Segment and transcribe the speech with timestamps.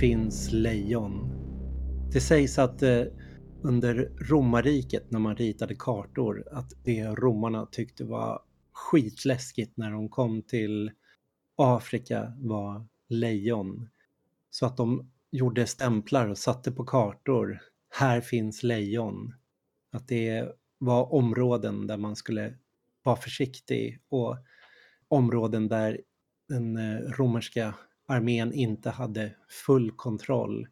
[0.00, 1.30] Finns lejon.
[2.12, 3.04] Det sägs att eh,
[3.62, 8.42] under romarriket när man ritade kartor att det romarna tyckte var
[8.72, 10.90] skitläskigt när de kom till
[11.56, 13.88] Afrika var lejon.
[14.50, 17.60] Så att de gjorde stämplar och satte på kartor.
[17.90, 19.34] Här finns lejon.
[19.92, 22.54] Att det var områden där man skulle
[23.02, 24.36] vara försiktig och
[25.08, 26.00] områden där
[26.48, 27.74] den eh, romerska
[28.08, 29.34] armén inte hade
[29.66, 30.68] full kontroll.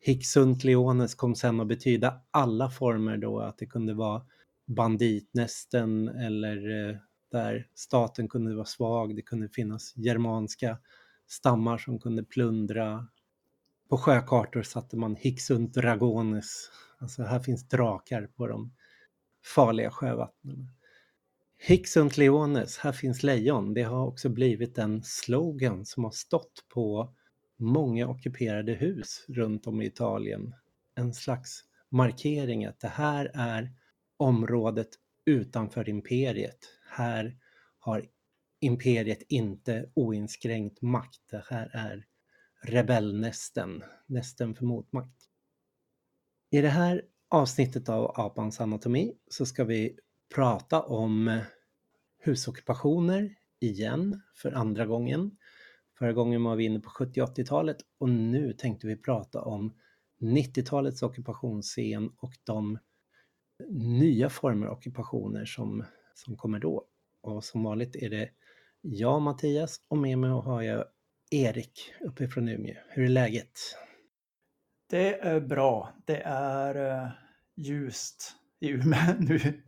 [0.00, 4.22] Hicksunt Leones kom sen att betyda alla former då, att det kunde vara
[4.66, 6.96] banditnästen eller eh,
[7.30, 10.78] där staten kunde vara svag, det kunde finnas germanska
[11.26, 13.06] stammar som kunde plundra.
[13.88, 18.72] På sjökartor satte man Hicksunt Dragones, alltså här finns drakar på de
[19.54, 20.68] farliga sjövattnen.
[21.62, 27.14] Hicksunt Leones, här finns lejon, det har också blivit en slogan som har stått på
[27.56, 30.54] många ockuperade hus runt om i Italien.
[30.94, 33.72] En slags markering att det här är
[34.16, 34.88] området
[35.24, 36.58] utanför imperiet.
[36.90, 37.36] Här
[37.78, 38.08] har
[38.60, 41.20] imperiet inte oinskränkt makt.
[41.30, 42.06] Det här är
[42.62, 45.16] rebellnästen, nästen för motmakt.
[46.50, 49.98] I det här avsnittet av Apans anatomi så ska vi
[50.34, 51.40] prata om
[52.18, 55.36] husockupationer igen för andra gången.
[55.98, 59.74] Förra gången var vi inne på 70 80-talet och nu tänkte vi prata om
[60.20, 62.78] 90-talets ockupationsscen och de
[63.68, 66.84] nya former av ockupationer som, som kommer då.
[67.22, 68.30] Och som vanligt är det
[68.80, 70.84] jag, Mattias, och med mig har jag
[71.30, 72.74] Erik uppifrån Umeå.
[72.88, 73.58] Hur är läget?
[74.86, 75.94] Det är bra.
[76.04, 77.10] Det är eh,
[77.56, 79.62] ljust i Umeå nu.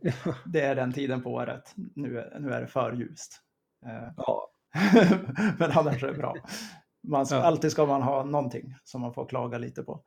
[0.45, 1.73] Det är den tiden på året.
[1.75, 3.41] Nu, nu är det för ljust.
[3.85, 4.51] Uh, ja.
[5.59, 6.35] Men annars är det bra.
[7.07, 7.41] Man ska, ja.
[7.41, 10.03] Alltid ska man ha någonting som man får klaga lite på.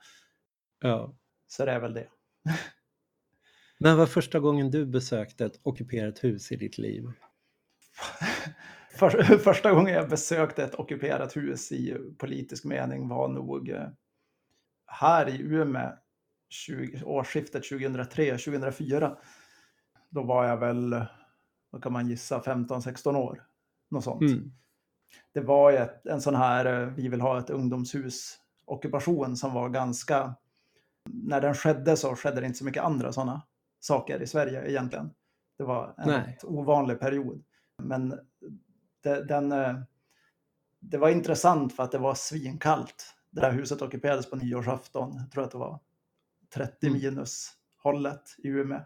[0.81, 1.15] Ja.
[1.47, 2.09] Så det är väl det.
[3.81, 7.05] När var första gången du besökte ett ockuperat hus i ditt liv?
[8.91, 13.89] För, första gången jag besökte ett ockuperat hus i politisk mening var nog eh,
[14.87, 15.93] här i Umeå
[16.49, 19.17] 20, årsskiftet 2003-2004.
[20.09, 21.05] Då var jag väl,
[21.71, 23.43] vad kan man gissa, 15-16 år.
[23.91, 24.23] Något sånt.
[24.23, 24.53] Mm.
[25.33, 29.69] Det var ett, en sån här, eh, vi vill ha ett ungdomshus ockupation som var
[29.69, 30.35] ganska,
[31.05, 33.43] när den skedde så skedde det inte så mycket andra sådana
[33.81, 35.11] saker i Sverige egentligen.
[35.59, 37.45] Det var en ovanlig period.
[37.83, 38.09] Men
[39.03, 39.77] det, den, eh,
[40.81, 43.15] det var intressant för att det var svinkallt.
[43.31, 45.81] Det där huset ockuperades på nyårsafton, jag tror att det var
[46.51, 47.01] 30 mm.
[47.01, 48.81] minus hållet i Umeå.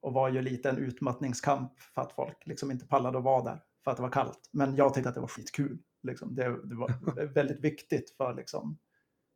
[0.00, 3.62] Och var ju lite en utmattningskamp för att folk liksom inte pallade att vara där
[3.84, 4.48] för att det var kallt.
[4.52, 5.78] Men jag tyckte att det var skitkul.
[6.02, 6.34] Liksom.
[6.34, 8.78] Det, det var väldigt viktigt för liksom,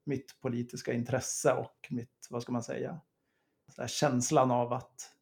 [0.05, 3.01] mitt politiska intresse och mitt, vad ska man säga,
[3.87, 5.15] känslan av att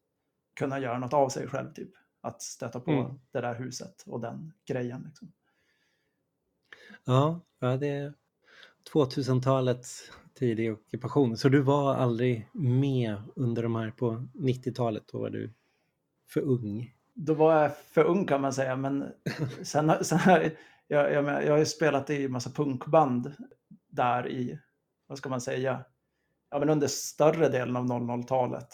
[0.55, 1.73] kunna göra något av sig själv.
[1.73, 1.91] Typ.
[2.21, 3.19] Att stöta på mm.
[3.31, 5.03] det där huset och den grejen.
[5.07, 5.31] Liksom.
[7.03, 8.13] Ja, ja, det är
[8.93, 11.37] 2000-talets tidig ockupation.
[11.37, 15.53] Så du var aldrig med under de här på 90-talet, då var du
[16.27, 16.95] för ung?
[17.13, 19.11] Då var jag för ung kan man säga, men
[19.63, 20.19] sen, sen
[20.87, 23.33] jag, jag, jag har ju spelat i massa punkband
[23.89, 24.59] där i,
[25.07, 25.85] vad ska man säga,
[26.49, 28.69] ja, men under större delen av 00-talet.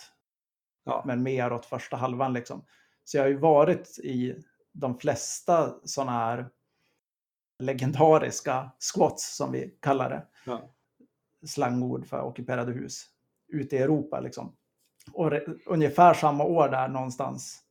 [0.83, 1.03] Ja.
[1.05, 2.65] Men mer åt första halvan liksom.
[3.03, 4.35] Så jag har ju varit i
[4.71, 6.49] de flesta sådana här
[7.59, 10.27] legendariska squats som vi kallar det.
[10.45, 10.74] Ja.
[11.45, 13.05] Slangord för ockuperade hus
[13.47, 14.55] ute i Europa liksom.
[15.13, 15.31] Och
[15.65, 17.61] ungefär samma år där någonstans,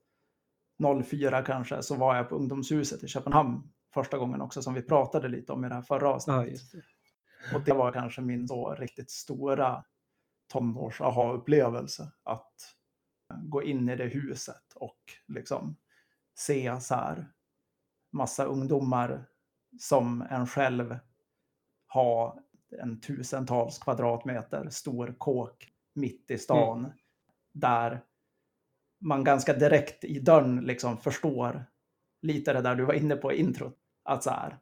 [1.05, 5.28] 04 kanske, så var jag på ungdomshuset i Köpenhamn första gången också som vi pratade
[5.28, 6.61] lite om i det här förra avsnittet.
[6.72, 6.81] Ja,
[7.50, 7.56] det.
[7.56, 9.84] Och det var kanske min så riktigt stora
[10.52, 12.76] tonårs aha-upplevelse att
[13.43, 15.76] gå in i det huset och liksom
[16.34, 17.32] se så här
[18.12, 19.26] massa ungdomar
[19.81, 20.99] som en själv
[21.88, 22.38] ha
[22.82, 26.91] en tusentals kvadratmeter stor kåk mitt i stan mm.
[27.53, 28.00] där
[29.00, 31.65] man ganska direkt i dörren liksom förstår
[32.23, 33.79] lite det där du var inne på i introt.
[34.05, 34.59] Att så här,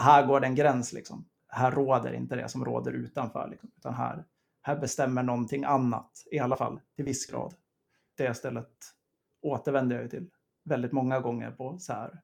[0.00, 1.28] här går det en gräns liksom.
[1.48, 3.48] Här råder inte det som råder utanför.
[3.48, 4.24] Liksom, utan här,
[4.62, 7.54] här bestämmer någonting annat, i alla fall till viss grad.
[8.16, 8.70] Det stället
[9.42, 10.30] återvände jag till
[10.64, 12.22] väldigt många gånger på så här,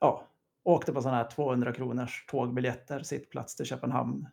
[0.00, 0.28] ja,
[0.64, 4.26] åkte på sådana här 200 kronors tågbiljetter, sittplats till Köpenhamn,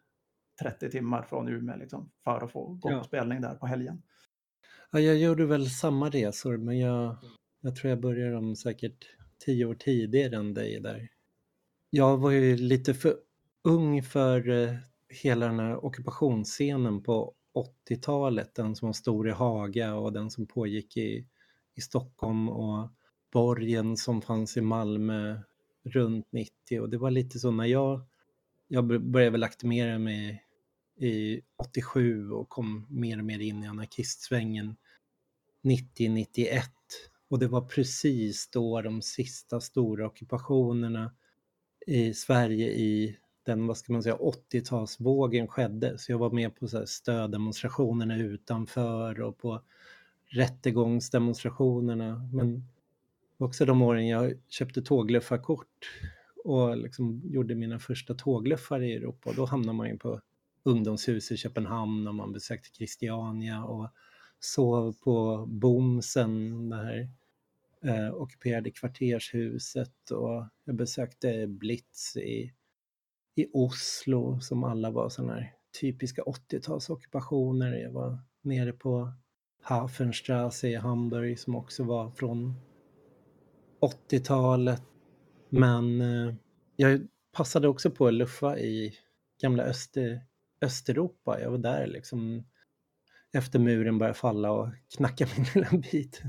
[0.62, 2.98] 30 timmar från Umeå liksom, för att få gå ja.
[2.98, 4.02] på spelning där på helgen.
[4.92, 7.16] Ja, jag gjorde väl samma resor, men jag,
[7.62, 9.06] jag tror jag började dem säkert
[9.46, 11.10] tio år tidigare än dig där.
[11.90, 13.16] jag var ju lite för
[13.64, 14.76] ung för eh,
[15.24, 17.34] hela den här ockupationsscenen på
[17.90, 21.28] 80-talet, den som var stor i Haga och den som pågick i,
[21.76, 22.90] i Stockholm och
[23.34, 25.40] borgen som fanns i Malmö
[25.84, 28.02] runt 90 och det var lite så när jag,
[28.68, 30.46] jag började väl aktivera mig
[30.98, 34.76] i 87 och kom mer och mer in i anarkistsvängen
[35.64, 36.62] 90-91
[37.30, 41.12] och det var precis då de sista stora ockupationerna
[41.88, 45.98] i Sverige i den, vad ska man säga, 80-talsvågen skedde.
[45.98, 49.62] Så jag var med på så här stöddemonstrationerna utanför och på
[50.26, 52.30] rättegångsdemonstrationerna.
[52.34, 52.68] Men
[53.42, 55.90] också de åren jag köpte tågluffarkort
[56.44, 59.30] och liksom gjorde mina första tågluffar i Europa.
[59.30, 60.22] Och då hamnade man ju på
[60.64, 63.90] ungdomshus i Köpenhamn och man besökte Christiania och
[64.40, 67.10] sov på Bomsen, det här
[67.84, 72.54] eh, ockuperade kvartershuset och jag besökte Blitz i,
[73.36, 77.74] i Oslo som alla var sådana här typiska 80-talsockupationer.
[77.76, 79.14] Jag var nere på
[79.62, 82.56] Hafenstrasse i Hamburg som också var från
[83.82, 84.82] 80-talet.
[85.50, 86.34] Men eh,
[86.76, 88.94] jag passade också på att luffa i
[89.42, 90.22] gamla Öster,
[90.62, 91.42] Östeuropa.
[91.42, 92.44] Jag var där liksom
[93.34, 96.22] efter muren började falla och knacka min lilla bit.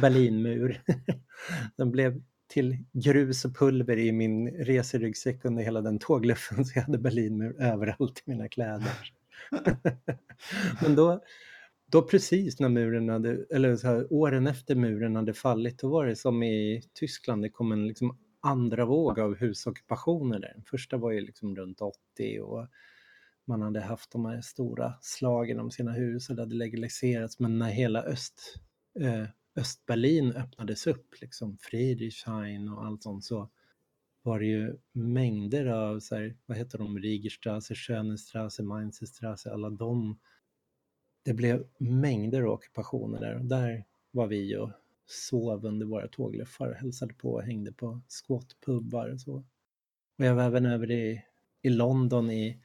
[0.00, 0.82] Berlinmur.
[1.76, 6.82] Den blev till grus och pulver i min reseryggsäck under hela den tågluffen så jag
[6.82, 9.12] hade Berlinmur överallt i mina kläder.
[10.82, 11.20] Men då,
[11.90, 16.06] då precis när muren hade, eller så här, åren efter muren hade fallit, då var
[16.06, 20.52] det som i Tyskland, det kom en liksom andra våg av husockupationer där.
[20.54, 22.66] Den första var ju liksom runt 80 och
[23.44, 27.38] man hade haft de här stora slagen om sina hus och det hade legaliserats.
[27.38, 28.54] Men när hela öst,
[29.00, 29.26] eh,
[29.56, 33.50] Östberlin öppnades upp, liksom Friedrichshain och allt sånt, så
[34.22, 40.18] var det ju mängder av, så här, vad heter de, Riegerstrasse, Schönestrasse, Mainzerstrasse, alla de.
[41.22, 43.34] Det blev mängder av ockupationer där.
[43.34, 44.70] Och där var vi och
[45.06, 49.34] sov under våra tågluffar, hälsade på och hängde på squatpubbar och så.
[50.18, 51.24] Och jag var även över i,
[51.62, 52.60] i London i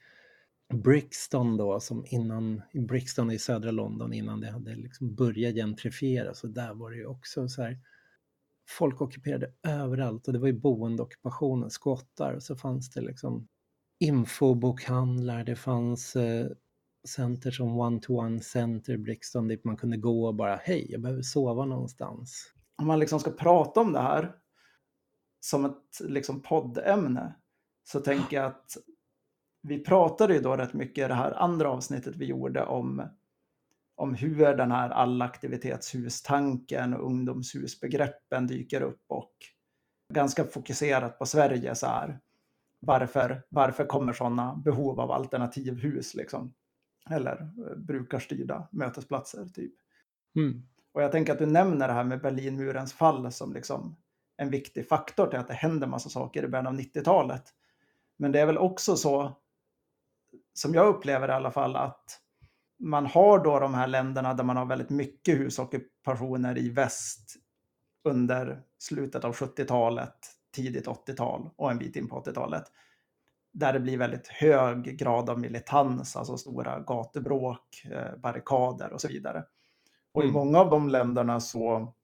[0.74, 6.44] Brixton då, som innan, i Brixton i södra London innan det hade liksom börjat gentrifieras
[6.44, 7.78] och där var det ju också så här
[8.68, 13.48] folk ockuperade överallt och det var ju boendeockupationen, skottar och så fanns det liksom
[13.98, 16.46] infobokhandlar, det fanns eh,
[17.06, 21.22] center som one-to-one center Brixton liksom dit man kunde gå och bara hej, jag behöver
[21.22, 22.52] sova någonstans.
[22.78, 24.34] Om man liksom ska prata om det här
[25.40, 27.34] som ett liksom poddämne
[27.84, 28.76] så tänker jag att
[29.62, 33.08] vi pratade ju då rätt mycket i det här andra avsnittet vi gjorde om,
[33.96, 39.32] om hur den här allaktivitetshustanken och ungdomshusbegreppen dyker upp och
[40.14, 42.20] ganska fokuserat på Sverige så här.
[42.80, 46.54] Varför, varför kommer sådana behov av alternativhus liksom?
[47.10, 49.74] Eller eh, brukarstyrda mötesplatser typ.
[50.36, 50.62] Mm.
[50.92, 53.96] Och jag tänker att du nämner det här med Berlinmurens fall som liksom
[54.36, 57.42] en viktig faktor till att det händer massa saker i början av 90-talet.
[58.16, 59.36] Men det är väl också så
[60.54, 62.20] som jag upplever i alla fall, att
[62.78, 67.36] man har då de här länderna där man har väldigt mycket husockupationer i väst
[68.04, 70.14] under slutet av 70-talet,
[70.54, 72.64] tidigt 80-tal och en bit in på 80-talet.
[73.58, 79.08] Där det blir väldigt hög grad av militans, alltså stora gatubråk, eh, barrikader och så
[79.08, 79.44] vidare.
[80.12, 80.34] Och i mm.
[80.34, 81.94] många av de länderna så,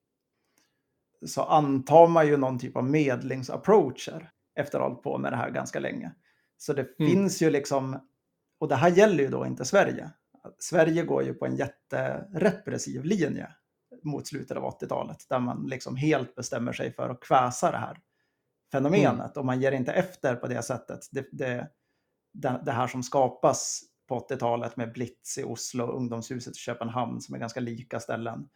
[1.27, 5.37] så antar man ju någon typ av medlingsapproacher efter att ha hållit på med det
[5.37, 6.13] här ganska länge.
[6.57, 7.11] Så det mm.
[7.11, 7.99] finns ju liksom
[8.59, 10.11] och det här gäller ju då inte Sverige.
[10.59, 13.49] Sverige går ju på en jätterepressiv linje
[14.03, 17.99] mot slutet av 80-talet där man liksom helt bestämmer sig för att kväsa det här
[18.73, 19.41] fenomenet mm.
[19.41, 21.09] och man ger inte efter på det sättet.
[21.11, 21.69] Det, det,
[22.65, 27.39] det här som skapas på 80-talet med Blitz i Oslo, ungdomshuset i Köpenhamn som är
[27.39, 28.49] ganska lika ställen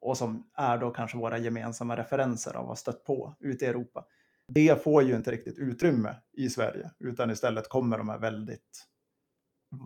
[0.00, 4.04] och som är då kanske våra gemensamma referenser av ha stött på ute i Europa.
[4.48, 8.86] Det får ju inte riktigt utrymme i Sverige utan istället kommer de här väldigt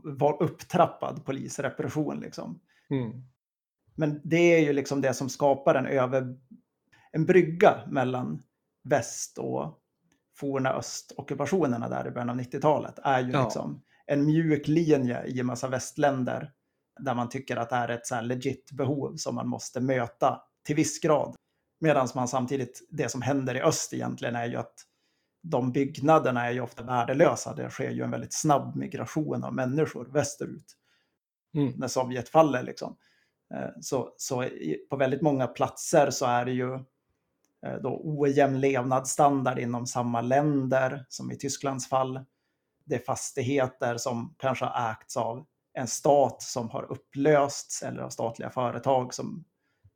[0.05, 2.21] var upptrappad polisrepression.
[2.21, 2.61] Liksom.
[2.90, 3.23] Mm.
[3.95, 6.37] Men det är ju liksom det som skapar en, över,
[7.12, 8.43] en brygga mellan
[8.85, 9.78] väst och
[10.37, 12.99] forna östockupationerna där i början av 90-talet.
[13.02, 13.44] är ju ja.
[13.44, 16.52] liksom en mjuk linje i en massa västländer
[17.00, 20.76] där man tycker att det är ett så legit behov som man måste möta till
[20.76, 21.35] viss grad.
[21.80, 24.75] Medan man samtidigt, det som händer i öst egentligen är ju att
[25.42, 27.54] de byggnaderna är ju ofta värdelösa.
[27.54, 30.76] Det sker ju en väldigt snabb migration av människor västerut.
[31.54, 31.73] Mm.
[31.76, 32.97] När Sovjet faller liksom.
[33.54, 34.49] Eh, så, så
[34.90, 36.78] på väldigt många platser så är det ju
[37.82, 42.24] då ojämn levnadsstandard inom samma länder, som i Tysklands fall.
[42.84, 48.10] Det är fastigheter som kanske har ägts av en stat som har upplösts eller av
[48.10, 49.44] statliga företag som,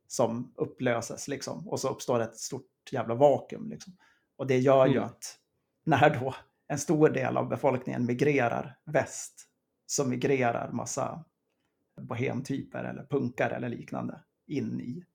[0.07, 1.27] som upplöses.
[1.27, 1.67] Liksom.
[1.67, 3.69] Och så uppstår ett stort jävla vakuum.
[3.69, 3.97] Liksom.
[4.35, 5.03] Och det gör ju mm.
[5.03, 5.39] att
[5.83, 6.35] när då
[6.67, 9.47] en stor del av befolkningen migrerar väst
[9.85, 11.25] så migrerar massa
[12.01, 15.05] bohemtyper eller punkare eller liknande in i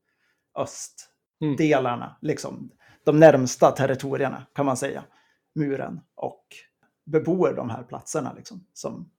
[0.54, 1.56] östdelarna, mm.
[2.20, 2.70] liksom
[3.04, 5.04] de närmsta territorierna kan man säga,
[5.54, 6.44] muren och
[7.04, 9.10] bebor de här platserna liksom, som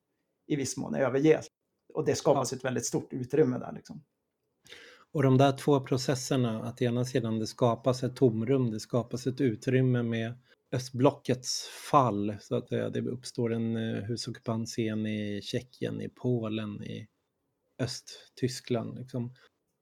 [0.47, 1.47] i viss mån överges.
[1.93, 3.71] Och det skapas ett väldigt stort utrymme där.
[3.71, 4.03] Liksom.
[5.11, 9.41] Och de där två processerna, att ena sidan det skapas ett tomrum, det skapas ett
[9.41, 10.33] utrymme med
[10.71, 17.07] östblockets fall, så att det uppstår en eh, husockupant-scen i Tjeckien, i Polen, i
[17.79, 18.97] Östtyskland.
[18.99, 19.33] Liksom.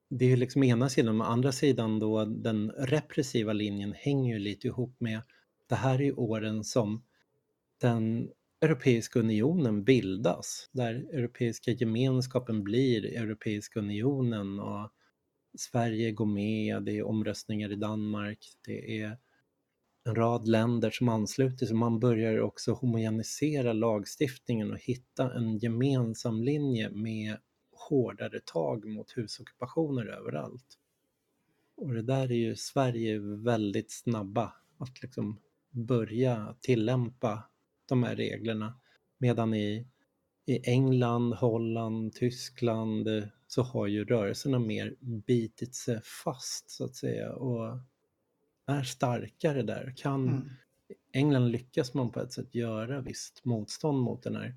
[0.09, 4.67] Det är liksom ena sidan, men andra sidan då den repressiva linjen hänger ju lite
[4.67, 5.21] ihop med
[5.69, 7.03] det här är åren som
[7.81, 8.29] den
[8.61, 14.89] Europeiska unionen bildas, där Europeiska gemenskapen blir Europeiska unionen och
[15.57, 19.17] Sverige går med, det är omröstningar i Danmark, det är
[20.03, 21.75] en rad länder som ansluter sig.
[21.75, 27.37] Man börjar också homogenisera lagstiftningen och hitta en gemensam linje med
[27.89, 30.77] hårdare tag mot husockupationer överallt.
[31.75, 35.39] Och det där är ju Sverige väldigt snabba att liksom
[35.69, 37.43] börja tillämpa
[37.85, 38.79] de här reglerna.
[39.17, 39.87] Medan i,
[40.45, 43.07] i England, Holland, Tyskland
[43.47, 47.79] så har ju rörelserna mer bitit sig fast så att säga och
[48.65, 49.93] är starkare där.
[49.97, 50.49] Kan mm.
[51.13, 54.55] England lyckas man på ett sätt göra visst motstånd mot den här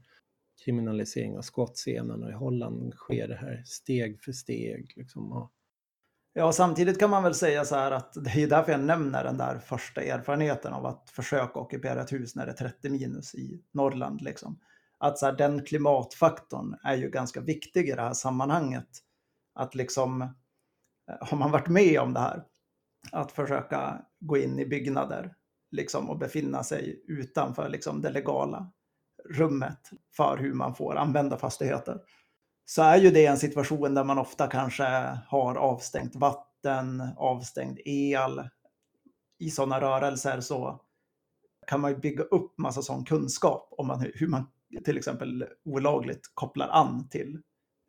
[0.65, 4.93] kriminalisering av skottscenen och i Holland sker det här steg för steg.
[4.97, 5.51] Liksom.
[6.33, 9.39] Ja, samtidigt kan man väl säga så här att det är därför jag nämner den
[9.39, 13.63] där första erfarenheten av att försöka ockupera ett hus när det är 30 minus i
[13.73, 14.21] Norrland.
[14.21, 14.61] Liksom.
[14.99, 18.89] Att så här, den klimatfaktorn är ju ganska viktig i det här sammanhanget.
[19.55, 20.29] Att liksom, eh,
[21.21, 22.45] har man varit med om det här
[23.13, 25.35] att försöka gå in i byggnader
[25.71, 28.73] liksom, och befinna sig utanför liksom, det legala
[29.31, 32.01] rummet för hur man får använda fastigheter.
[32.65, 34.85] Så är ju det en situation där man ofta kanske
[35.27, 38.49] har avstängt vatten, avstängd el.
[39.39, 40.81] I sådana rörelser så
[41.67, 44.47] kan man ju bygga upp massa sån kunskap om man, hur man
[44.85, 47.43] till exempel olagligt kopplar an till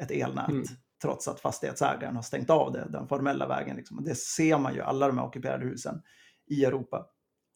[0.04, 0.50] ett elnät.
[0.50, 0.64] Mm
[1.02, 3.76] trots att fastighetsägaren har stängt av det den formella vägen.
[3.76, 4.04] Liksom.
[4.04, 6.02] Det ser man ju alla de här ockuperade husen
[6.48, 7.06] i Europa.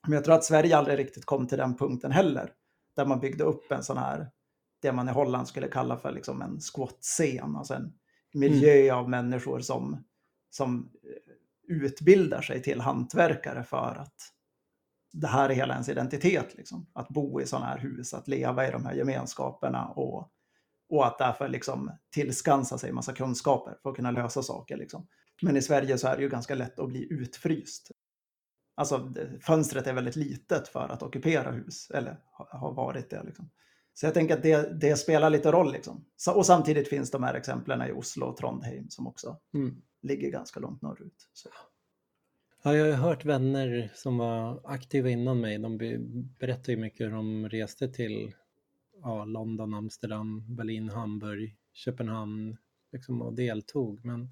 [0.07, 2.51] Men jag tror att Sverige aldrig riktigt kom till den punkten heller,
[2.95, 4.31] där man byggde upp en sån här,
[4.81, 7.93] det man i Holland skulle kalla för liksom en squat-scen, alltså en
[8.33, 8.95] miljö mm.
[8.95, 10.03] av människor som,
[10.49, 14.15] som eh, utbildar sig till hantverkare för att
[15.13, 16.55] det här är hela ens identitet.
[16.57, 16.87] Liksom.
[16.93, 20.31] Att bo i sådana här hus, att leva i de här gemenskaperna och
[20.89, 24.77] och att därför liksom tillskansa sig massa kunskaper för att kunna lösa saker.
[24.77, 25.07] Liksom.
[25.41, 27.91] Men i Sverige så är det ju ganska lätt att bli utfryst.
[28.75, 33.23] Alltså fönstret är väldigt litet för att ockupera hus, eller har varit det.
[33.23, 33.49] Liksom.
[33.93, 35.71] Så jag tänker att det, det spelar lite roll.
[35.71, 36.05] Liksom.
[36.35, 39.81] Och samtidigt finns de här exemplen i Oslo och Trondheim som också mm.
[40.01, 41.29] ligger ganska långt norrut.
[41.33, 41.49] Så.
[42.63, 45.57] Ja, jag har hört vänner som var aktiva innan mig.
[45.57, 45.77] De
[46.39, 48.33] berättar ju mycket hur de reste till
[49.01, 52.57] ja, London, Amsterdam, Berlin, Hamburg, Köpenhamn
[52.91, 54.05] liksom, och deltog.
[54.05, 54.29] Men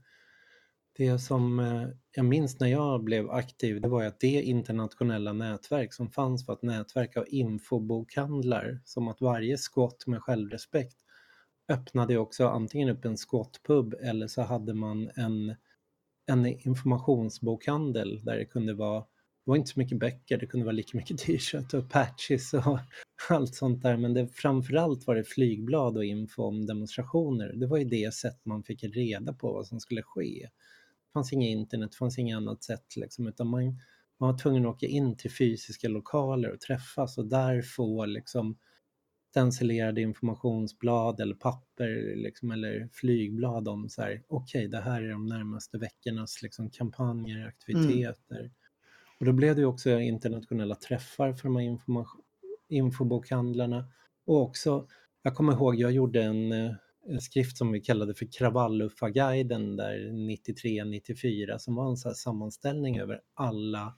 [0.97, 5.93] det som eh, jag minns när jag blev aktiv, det var att det internationella nätverk
[5.93, 10.97] som fanns var ett nätverk av infobokhandlar, som att varje skott med självrespekt
[11.69, 15.55] öppnade också antingen upp en skottpub eller så hade man en,
[16.25, 19.05] en informationsbokhandel där det kunde vara
[19.45, 22.79] det var inte så mycket böcker, det kunde vara lika mycket t-shirt och patches och
[23.29, 23.97] allt sånt där.
[23.97, 27.53] Men det, framförallt var det flygblad och info om demonstrationer.
[27.53, 30.49] Det var ju det sätt man fick reda på vad som skulle ske.
[31.13, 33.63] Fanns inget internet, det fanns inget annat sätt liksom, utan man,
[34.19, 38.57] man var tvungen att åka in till fysiska lokaler och träffas och där få liksom
[39.29, 45.09] stencilerade informationsblad eller papper liksom, eller flygblad om så här, okej, okay, det här är
[45.09, 48.39] de närmaste veckornas liksom, kampanjer, aktiviteter.
[48.39, 48.51] Mm
[49.23, 51.77] och då blev det också internationella träffar för de här
[52.69, 53.85] infobokhandlarna.
[54.25, 54.87] Och också,
[55.21, 56.51] jag kommer ihåg, jag gjorde en,
[57.07, 63.21] en skrift som vi kallade för Kravalluffa-guiden där 93-94 som var en så sammanställning över
[63.33, 63.95] alla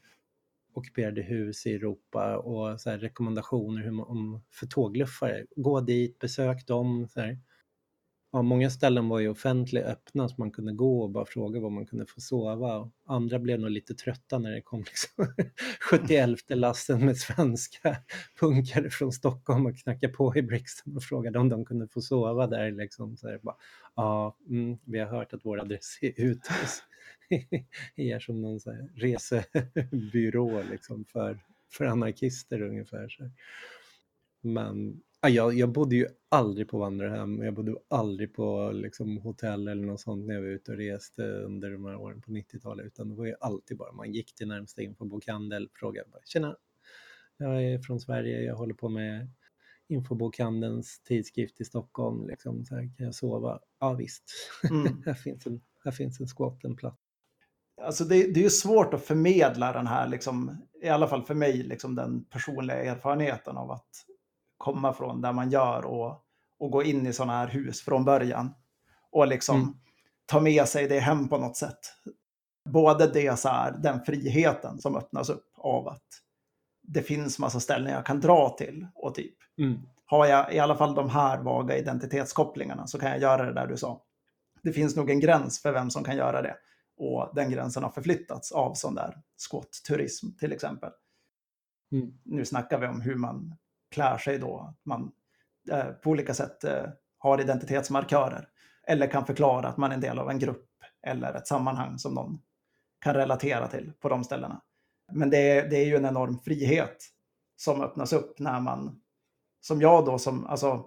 [0.73, 5.45] ockuperade hus i Europa och så rekommendationer hur man, om, för tågluffare.
[5.55, 7.07] Gå dit, besök dem.
[7.07, 7.39] Så här
[8.35, 11.69] ja, många ställen var ju offentligt öppna så man kunde gå och bara fråga var
[11.69, 12.91] man kunde få sova.
[13.05, 15.27] Andra blev nog lite trötta när det kom liksom
[15.91, 17.97] 71 lasten med svenska
[18.39, 22.47] punkare från Stockholm och knackade på i Brixton och frågade om de kunde få sova
[22.47, 22.71] där.
[22.71, 23.17] Liksom.
[23.17, 23.55] Så bara,
[23.95, 26.83] ja, mm, vi har hört att vår adress är ute hos
[27.95, 31.39] er som någon så här resebyrå liksom för,
[31.71, 33.09] för anarkister ungefär.
[33.09, 33.29] Så.
[34.41, 39.85] Men jag, jag bodde ju aldrig på vandrarhem, jag bodde aldrig på liksom, hotell eller
[39.85, 43.09] något sånt när jag var ute och reste under de här åren på 90-talet, utan
[43.09, 46.55] det var ju alltid bara man gick till närmsta infobokhandel, frågade bara “Tjena,
[47.37, 49.27] jag är från Sverige, jag håller på med
[49.87, 54.23] infobokhandelns tidskrift i Stockholm, liksom, så här, kan jag sova?” Ja visst,
[54.69, 55.01] mm.
[55.05, 56.97] här, finns en, här finns en skåp, en plats.
[57.81, 61.33] Alltså det, det är ju svårt att förmedla den här, liksom, i alla fall för
[61.33, 63.89] mig, liksom den personliga erfarenheten av att
[64.57, 66.23] komma från där man gör och,
[66.59, 68.53] och gå in i sådana här hus från början.
[69.11, 69.73] Och liksom mm.
[70.25, 71.79] ta med sig det hem på något sätt.
[72.69, 76.21] Både det så här, den friheten som öppnas upp av att
[76.87, 79.79] det finns massa ställen jag kan dra till och typ mm.
[80.05, 83.67] har jag i alla fall de här vaga identitetskopplingarna så kan jag göra det där
[83.67, 84.01] du sa.
[84.61, 86.55] Det finns nog en gräns för vem som kan göra det
[86.97, 90.89] och den gränsen har förflyttats av sån där skottturism till exempel.
[91.91, 92.13] Mm.
[92.23, 93.55] Nu snackar vi om hur man
[93.95, 94.59] klär sig då.
[94.59, 95.11] Att man
[95.71, 96.85] eh, på olika sätt eh,
[97.17, 98.47] har identitetsmarkörer.
[98.87, 100.69] Eller kan förklara att man är en del av en grupp
[101.07, 102.39] eller ett sammanhang som någon
[102.99, 104.61] kan relatera till på de ställena.
[105.11, 106.97] Men det är, det är ju en enorm frihet
[107.55, 109.01] som öppnas upp när man,
[109.61, 110.85] som jag då som, alltså,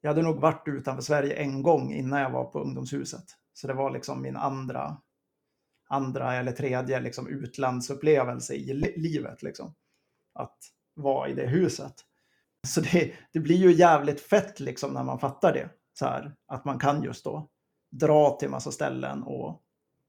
[0.00, 3.24] jag hade nog varit utanför Sverige en gång innan jag var på ungdomshuset.
[3.52, 4.96] Så det var liksom min andra,
[5.88, 9.42] andra eller tredje liksom utlandsupplevelse i livet.
[9.42, 9.74] Liksom.
[10.34, 10.58] Att
[10.94, 11.94] vara i det huset.
[12.68, 15.70] Så det, det blir ju jävligt fett liksom när man fattar det.
[15.98, 17.48] Så här, att man kan just då
[17.90, 19.62] dra till massa ställen och,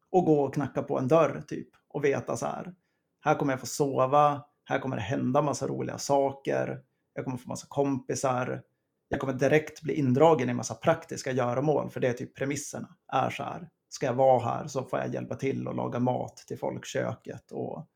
[0.09, 1.69] och gå och knacka på en dörr typ.
[1.87, 2.73] Och veta så här,
[3.21, 6.81] här kommer jag få sova, här kommer det hända massa roliga saker,
[7.13, 8.63] jag kommer få massa kompisar,
[9.07, 12.95] jag kommer direkt bli indragen i massa praktiska göromål, för det är typ premisserna.
[13.07, 16.37] Är så här, ska jag vara här så får jag hjälpa till och laga mat
[16.37, 17.87] till folkköket och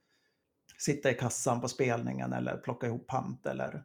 [0.78, 3.84] sitta i kassan på spelningen eller plocka ihop pant eller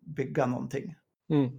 [0.00, 0.94] bygga någonting.
[1.30, 1.50] Mm.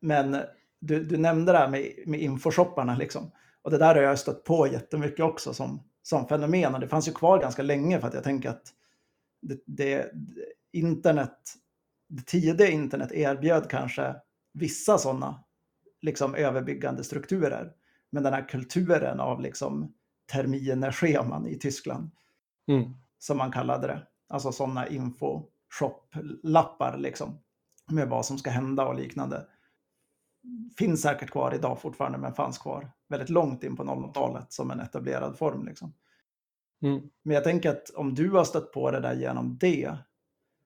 [0.00, 0.36] Men
[0.80, 3.30] du, du nämnde det här med, med infoshopparna liksom.
[3.62, 6.74] Och det där har jag stött på jättemycket också som, som fenomen.
[6.74, 8.72] Och det fanns ju kvar ganska länge för att jag tänker att
[9.42, 10.12] det, det,
[10.72, 11.38] internet,
[12.08, 14.14] det tidiga internet erbjöd kanske
[14.52, 15.44] vissa sådana
[16.00, 17.72] liksom överbyggande strukturer.
[18.10, 19.94] Men den här kulturen av liksom
[20.32, 22.10] terminerscheman i Tyskland,
[22.68, 22.92] mm.
[23.18, 27.38] som man kallade det, alltså sådana info-shop-lappar liksom,
[27.92, 29.46] med vad som ska hända och liknande.
[30.78, 34.80] Finns säkert kvar idag fortfarande, men fanns kvar väldigt långt in på 00-talet som en
[34.80, 35.64] etablerad form.
[35.64, 35.94] Liksom.
[36.82, 37.10] Mm.
[37.22, 39.96] Men jag tänker att om du har stött på det där genom det,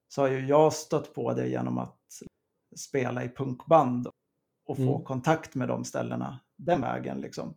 [0.09, 1.99] så har ju jag stött på det genom att
[2.77, 4.09] spela i punkband
[4.67, 5.05] och få mm.
[5.05, 7.21] kontakt med de ställena den vägen.
[7.21, 7.55] Liksom.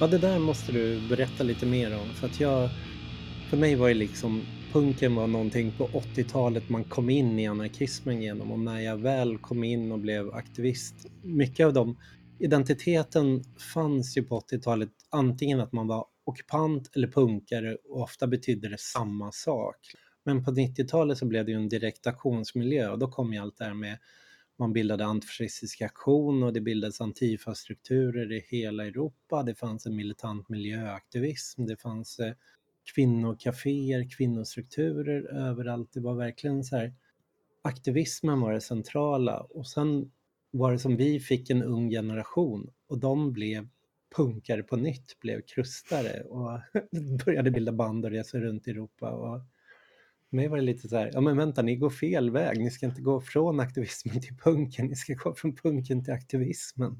[0.00, 2.08] Ja, det där måste du berätta lite mer om.
[2.08, 2.70] För att jag,
[3.50, 8.22] för mig var ju liksom, punken var någonting på 80-talet man kom in i anarkismen
[8.22, 8.52] genom.
[8.52, 11.98] Och när jag väl kom in och blev aktivist, mycket av dem,
[12.38, 18.68] identiteten fanns ju på 80-talet antingen att man var ockupant eller punkare och ofta betydde
[18.68, 19.76] det samma sak.
[20.24, 23.58] Men på 90-talet så blev det ju en direkt aktionsmiljö och då kom ju allt
[23.58, 23.98] det här med
[24.58, 29.42] man bildade antifascistisk aktion och det bildades antifa-strukturer i hela Europa.
[29.42, 32.34] Det fanns en militant miljöaktivism, det fanns eh,
[32.94, 35.92] kvinnokaféer, kvinnostrukturer överallt.
[35.92, 36.94] Det var verkligen så här,
[37.62, 40.10] aktivismen var det centrala och sen
[40.50, 43.68] var det som vi fick en ung generation och de blev
[44.16, 46.60] punkare på nytt, blev krustare och
[47.24, 49.10] började bilda band och resa runt i Europa.
[49.10, 49.40] Och
[50.30, 52.58] mig var det lite så här, ja men vänta, ni går fel väg.
[52.58, 56.96] Ni ska inte gå från aktivismen till punken, ni ska gå från punken till aktivismen.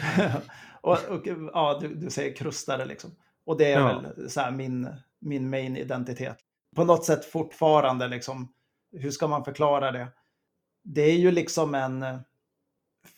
[0.80, 3.10] och, och, ja, du, du säger krustare liksom.
[3.44, 3.86] Och det är ja.
[4.16, 4.88] väl så här min,
[5.18, 6.38] min main identitet.
[6.76, 8.52] På något sätt fortfarande liksom,
[8.92, 10.08] hur ska man förklara det?
[10.84, 12.04] Det är ju liksom en,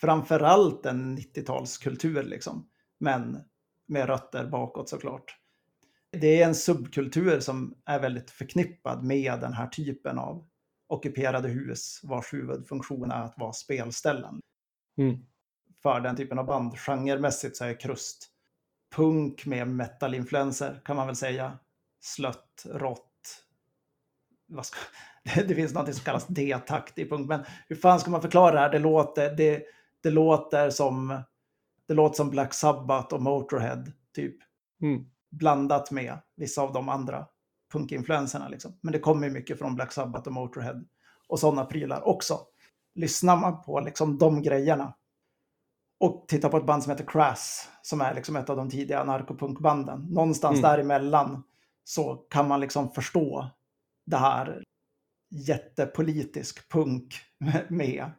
[0.00, 2.68] framförallt en 90-talskultur liksom,
[3.00, 3.38] men
[3.86, 5.37] med rötter bakåt såklart
[6.12, 10.48] det är en subkultur som är väldigt förknippad med den här typen av
[10.88, 14.40] ockuperade hus vars huvudfunktion är att vara spelställen.
[14.98, 15.16] Mm.
[15.82, 16.78] För den typen av band.
[16.78, 18.28] Genremässigt så är krust
[18.96, 21.58] punk med metalinfluenser kan man väl säga.
[22.00, 23.44] Slött, rått.
[24.46, 24.78] Vad ska,
[25.42, 28.58] det finns något som kallas D-takt i punk, men hur fan ska man förklara det
[28.58, 28.70] här?
[28.70, 29.64] Det låter, det,
[30.02, 31.22] det låter som
[31.86, 34.36] det låter som Black Sabbath och Motorhead, typ.
[34.82, 35.10] Mm.
[35.30, 37.26] Blandat med vissa av de andra
[37.72, 38.48] punkinfluenserna.
[38.48, 38.78] Liksom.
[38.80, 40.84] Men det kommer mycket från Black Sabbath och Motorhead
[41.28, 42.40] och sådana prylar också.
[42.94, 44.94] Lyssnar man på liksom de grejerna
[46.00, 49.04] och tittar på ett band som heter Crass, som är liksom ett av de tidiga
[49.04, 50.70] narkopunkbanden, någonstans mm.
[50.70, 51.44] däremellan
[51.84, 53.50] så kan man liksom förstå
[54.06, 54.62] det här
[55.30, 57.14] jättepolitisk punk
[57.68, 58.10] med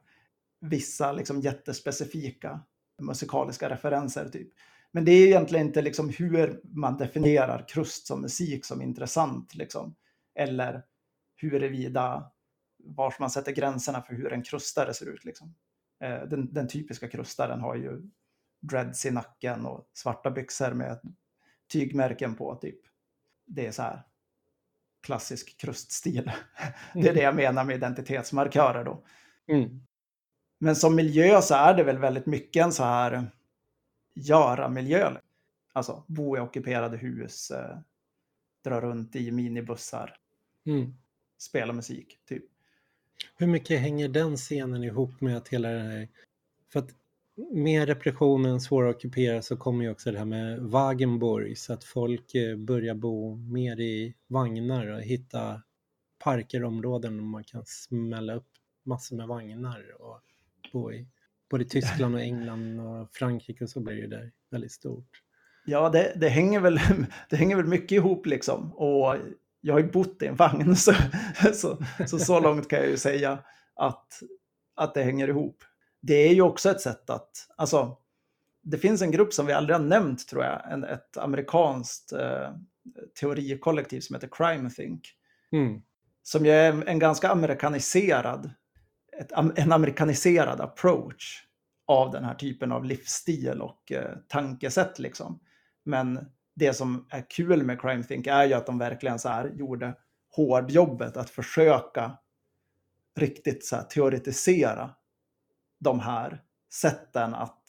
[0.62, 2.60] vissa liksom jättespecifika
[3.02, 4.30] musikaliska referenser.
[4.30, 4.54] Typ.
[4.92, 9.56] Men det är egentligen inte liksom hur man definierar krust som musik som intressant.
[9.56, 9.96] Liksom.
[10.36, 10.84] Eller
[11.36, 12.32] huruvida
[12.84, 15.26] var man sätter gränserna för hur en krustare ser ut.
[15.26, 15.56] Liksom.
[16.04, 18.02] Eh, den, den, typiska krustaren har ju
[18.62, 21.00] dreads i nacken och svarta byxor med
[21.72, 22.56] tygmärken på.
[22.56, 22.80] typ.
[23.46, 24.04] Det är så här
[25.04, 26.32] klassisk kruststil.
[26.94, 27.16] Det är mm.
[27.16, 29.06] det jag menar med identitetsmarkörer då.
[29.48, 29.82] Mm.
[30.60, 33.32] Men som miljö så är det väl väldigt mycket en så här
[34.28, 35.18] göra-miljö.
[35.74, 37.78] Alltså bo i ockuperade hus, eh,
[38.64, 40.18] dra runt i minibussar,
[40.66, 40.94] mm.
[41.38, 42.44] spela musik, typ.
[43.38, 46.10] Hur mycket hänger den scenen ihop med att hela det här...
[46.74, 46.90] För att
[47.52, 51.84] med repressionen svåra att ockupera så kommer ju också det här med Wagenborg så att
[51.84, 55.62] folk eh, börjar bo mer i vagnar och hitta
[56.20, 58.50] parker och områden där man kan smälla upp
[58.84, 60.22] massor med vagnar och
[60.74, 61.08] bo i.
[61.50, 65.22] Både Tyskland och England och Frankrike och så blir det där väldigt stort.
[65.66, 66.80] Ja, det, det, hänger väl,
[67.30, 68.74] det hänger väl mycket ihop liksom.
[68.74, 69.16] Och
[69.62, 70.94] jag har ju bott i en vagn så
[71.54, 73.40] så, så, så långt kan jag ju säga
[73.76, 74.20] att,
[74.76, 75.64] att det hänger ihop.
[76.02, 77.98] Det är ju också ett sätt att, alltså,
[78.62, 82.50] det finns en grupp som vi aldrig har nämnt tror jag, en, ett amerikanskt eh,
[83.20, 85.02] teorikollektiv som heter Crime Think.
[85.52, 85.82] Mm.
[86.24, 88.52] Som är en ganska amerikaniserad,
[89.20, 91.46] ett, en amerikaniserad approach
[91.88, 95.40] av den här typen av livsstil och eh, tankesätt liksom.
[95.84, 99.52] Men det som är kul med Crime Think är ju att de verkligen så här
[99.56, 99.96] gjorde
[100.36, 102.18] hårdjobbet att försöka
[103.16, 104.96] riktigt så här teoretisera
[105.80, 107.64] de här sätten att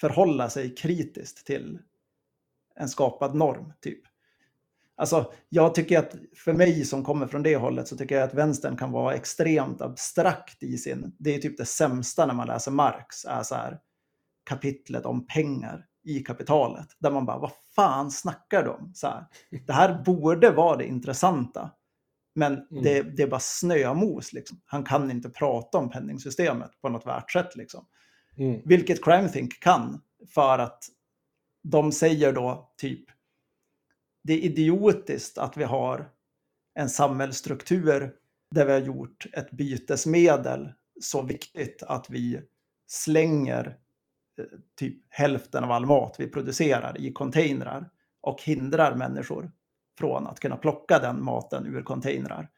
[0.00, 1.78] förhålla sig kritiskt till
[2.74, 3.72] en skapad norm.
[3.80, 4.05] typ.
[4.96, 8.34] Alltså, jag tycker att för mig som kommer från det hållet så tycker jag att
[8.34, 11.14] vänstern kan vara extremt abstrakt i sin...
[11.18, 13.78] Det är typ det sämsta när man läser Marx, är så här
[14.44, 16.86] kapitlet om pengar i kapitalet.
[16.98, 18.92] Där man bara, vad fan snackar de?
[18.94, 19.26] Så här,
[19.66, 21.70] det här borde vara det intressanta.
[22.34, 22.82] Men mm.
[22.82, 24.32] det, det, är bara snömos.
[24.32, 24.60] Liksom.
[24.64, 27.56] Han kan inte prata om penningsystemet på något värt sätt.
[27.56, 27.86] Liksom.
[28.36, 28.60] Mm.
[28.64, 30.00] Vilket Crime Think kan.
[30.34, 30.84] För att
[31.62, 33.04] de säger då typ,
[34.26, 36.10] det är idiotiskt att vi har
[36.74, 38.12] en samhällsstruktur
[38.50, 42.40] där vi har gjort ett bytesmedel så viktigt att vi
[42.86, 43.76] slänger
[44.78, 49.52] typ hälften av all mat vi producerar i containrar och hindrar människor
[49.98, 52.50] från att kunna plocka den maten ur containrar.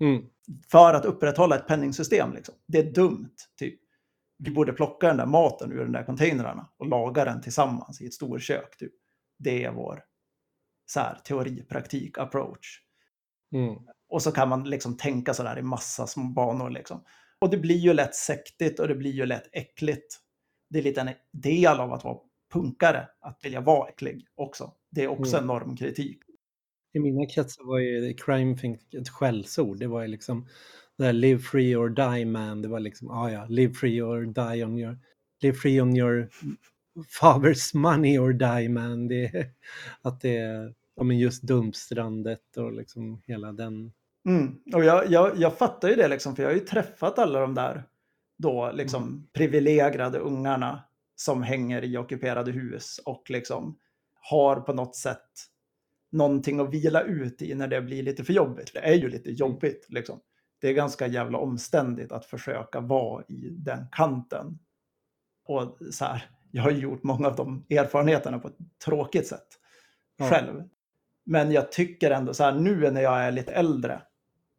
[0.00, 0.22] Mm.
[0.70, 2.32] För att upprätthålla ett penningsystem.
[2.34, 2.54] Liksom.
[2.66, 3.34] Det är dumt.
[3.58, 3.80] Typ.
[4.38, 8.06] Vi borde plocka den där maten ur de där containrarna och laga den tillsammans i
[8.06, 8.76] ett storkök.
[8.76, 8.92] Typ.
[9.38, 10.04] Det är vår
[10.92, 12.80] så här, teori, praktik, approach.
[13.54, 13.74] Mm.
[14.08, 16.70] Och så kan man liksom tänka sådär i massa små banor.
[16.70, 17.04] Liksom.
[17.40, 20.20] Och det blir ju lätt sektigt och det blir ju lätt äckligt
[20.70, 22.18] det är lite en del av att vara
[22.52, 24.72] punkare, att vilja vara äcklig också.
[24.90, 25.40] Det är också mm.
[25.40, 26.18] en normkritik.
[26.92, 29.78] I mina kretsar var ju crime think ett skällsord.
[29.78, 30.48] Det var ju liksom
[30.98, 32.62] det här live free or die man.
[32.62, 34.98] Det var liksom, ah ja, live free or die on your,
[35.42, 36.30] live free on your
[37.20, 39.08] father's money or die man.
[39.08, 39.46] Det,
[40.02, 43.92] att det är ja, men just dumpstrandet och liksom hela den.
[44.28, 44.58] Mm.
[44.74, 47.54] Och jag, jag, jag fattar ju det liksom, för jag har ju träffat alla de
[47.54, 47.84] där
[48.38, 49.26] då liksom mm.
[49.32, 50.82] privilegierade ungarna
[51.16, 53.78] som hänger i ockuperade hus och liksom
[54.14, 55.28] har på något sätt
[56.12, 58.70] någonting att vila ut i när det blir lite för jobbigt.
[58.74, 59.36] Det är ju lite mm.
[59.36, 60.20] jobbigt liksom.
[60.60, 64.58] Det är ganska jävla omständigt att försöka vara i den kanten.
[65.44, 69.48] Och så här, jag har gjort många av de erfarenheterna på ett tråkigt sätt
[70.16, 70.28] ja.
[70.28, 70.62] själv.
[71.24, 74.02] Men jag tycker ändå så här nu när jag är lite äldre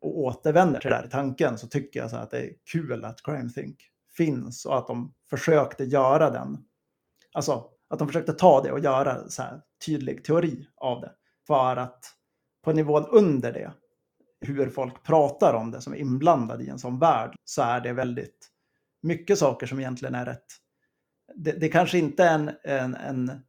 [0.01, 3.23] och återvänder till den här tanken så tycker jag så att det är kul att
[3.23, 3.77] Crime Think
[4.17, 6.57] finns och att de försökte göra den.
[7.33, 11.11] Alltså att de försökte ta det och göra så här tydlig teori av det.
[11.47, 12.05] För att
[12.63, 13.71] på nivån under det,
[14.41, 17.93] hur folk pratar om det som är inblandade i en sån värld så är det
[17.93, 18.49] väldigt
[19.01, 20.45] mycket saker som egentligen är rätt.
[21.35, 23.43] Det, det kanske inte är en, en, en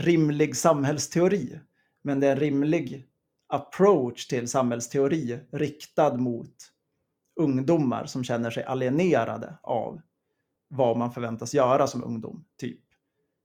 [0.00, 1.60] rimlig samhällsteori,
[2.02, 3.06] men det är en rimlig
[3.46, 6.54] approach till samhällsteori riktad mot
[7.36, 10.00] ungdomar som känner sig alienerade av
[10.68, 12.44] vad man förväntas göra som ungdom.
[12.58, 12.80] Typ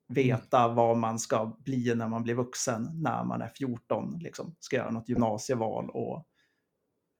[0.08, 4.76] veta vad man ska bli när man blir vuxen, när man är 14, liksom, ska
[4.76, 6.28] göra något gymnasieval och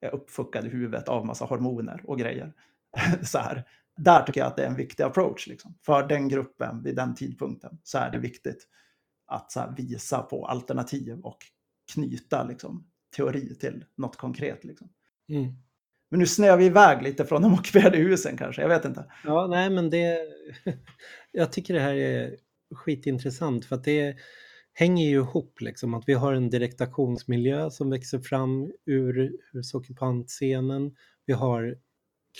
[0.00, 2.52] är uppfuckad i huvudet av massa hormoner och grejer.
[3.22, 3.64] så här.
[3.96, 5.46] Där tycker jag att det är en viktig approach.
[5.46, 5.74] Liksom.
[5.82, 8.68] För den gruppen vid den tidpunkten så är det viktigt
[9.26, 11.38] att så visa på alternativ och
[11.92, 12.86] knyta liksom,
[13.16, 14.64] teori till något konkret.
[14.64, 14.88] Liksom.
[15.28, 15.52] Mm.
[16.10, 19.04] Men nu snöar vi iväg lite från de ockuperade husen kanske, jag vet inte.
[19.24, 20.18] Ja, nej men det...
[21.32, 22.36] jag tycker det här är
[22.74, 24.16] skitintressant för att det
[24.72, 30.96] hänger ju ihop liksom att vi har en direktationsmiljö som växer fram ur husockupantscenen.
[31.26, 31.78] Vi har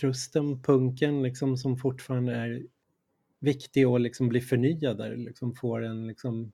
[0.00, 2.66] krusten, punken liksom som fortfarande är
[3.40, 6.52] viktig att liksom bli förnyad där, liksom får en, liksom,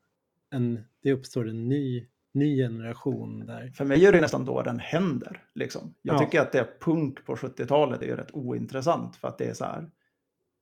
[0.53, 3.71] en, det uppstår en ny, ny generation där.
[3.71, 5.45] För mig är det nästan då den händer.
[5.55, 5.95] Liksom.
[6.03, 6.19] Jag ja.
[6.19, 9.65] tycker att det är punk på 70-talet är rätt ointressant för att det är så
[9.65, 9.91] här,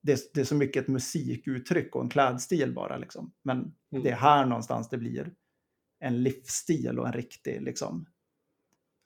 [0.03, 2.97] det är, det är så mycket ett musikuttryck och en klädstil bara.
[2.97, 3.33] Liksom.
[3.43, 4.05] Men mm.
[4.05, 5.33] det är här någonstans det blir
[6.01, 8.07] en livsstil och en riktig, liksom,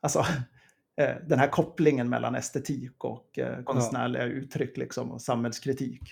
[0.03, 0.19] alltså
[1.01, 4.29] eh, den här kopplingen mellan estetik och eh, konstnärliga ja.
[4.29, 6.03] uttryck liksom, och samhällskritik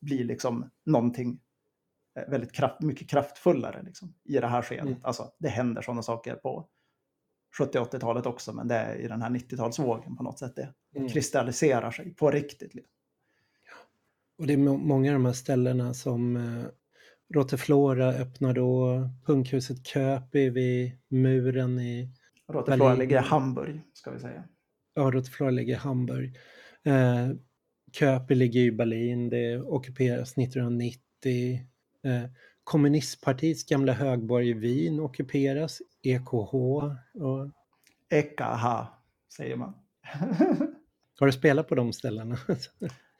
[0.00, 1.40] blir liksom någonting
[2.28, 4.86] väldigt kraft, mycket kraftfullare liksom, i det här skedet.
[4.86, 4.98] Mm.
[5.02, 6.68] Alltså, det händer sådana saker på
[7.58, 11.08] 70-80-talet också, men det är i den här 90-talsvågen på något sätt det mm.
[11.08, 12.74] kristalliserar sig på riktigt.
[12.74, 12.92] Liksom.
[14.38, 16.64] Och det är många av de här ställena som eh,
[17.34, 22.10] Rotteflora öppnar då, punkhuset Köpi vid muren i
[22.48, 24.44] Rotteflora ligger i Hamburg, ska vi säga.
[24.94, 26.36] Ja, Rotteflora ligger i Hamburg.
[26.84, 27.28] Eh,
[27.92, 31.60] Köpi ligger i Berlin, det ockuperas 1990.
[32.02, 32.30] Eh,
[32.64, 36.54] kommunistpartiets gamla högborg i Wien ockuperas, EKH.
[36.54, 36.92] Och...
[38.10, 38.64] EKH,
[39.36, 39.74] säger man.
[41.18, 42.36] Har du spelat på de ställena?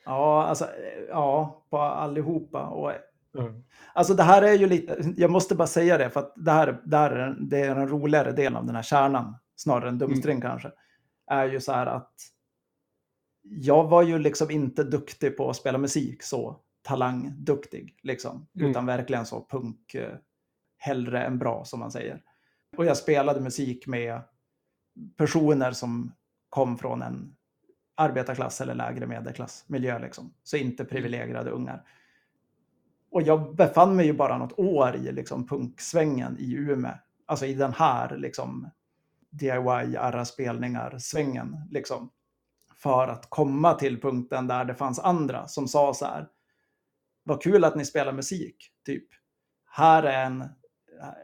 [0.06, 0.68] Ja, alltså,
[1.08, 2.66] ja, på allihopa.
[2.66, 2.92] Och,
[3.38, 3.64] mm.
[3.94, 6.82] Alltså det här är ju lite, jag måste bara säga det, för att det här,
[6.84, 10.36] det här är, det är en roligare del av den här kärnan, snarare än dumstring
[10.36, 10.48] mm.
[10.48, 10.70] kanske,
[11.26, 12.12] är ju så här att
[13.42, 18.70] jag var ju liksom inte duktig på att spela musik så talangduktig, liksom, mm.
[18.70, 20.14] utan verkligen så punk, eh,
[20.79, 22.22] hellre än bra som man säger.
[22.77, 24.20] Och jag spelade musik med
[25.16, 26.12] personer som
[26.49, 27.37] kom från en
[27.94, 29.99] arbetarklass eller lägre medelklassmiljö.
[29.99, 30.35] Liksom.
[30.42, 30.90] Så inte mm.
[30.90, 31.83] privilegierade ungar.
[33.11, 36.92] Och jag befann mig ju bara något år i liksom, punksvängen i Umeå.
[37.27, 38.70] Alltså i den här liksom,
[39.31, 41.57] DIY, arra spelningar svängen.
[41.70, 42.11] Liksom,
[42.77, 46.29] för att komma till punkten där det fanns andra som sa så här.
[47.26, 48.56] Vad kul att ni spelar musik.
[48.84, 49.08] Typ.
[49.64, 50.44] Här är en,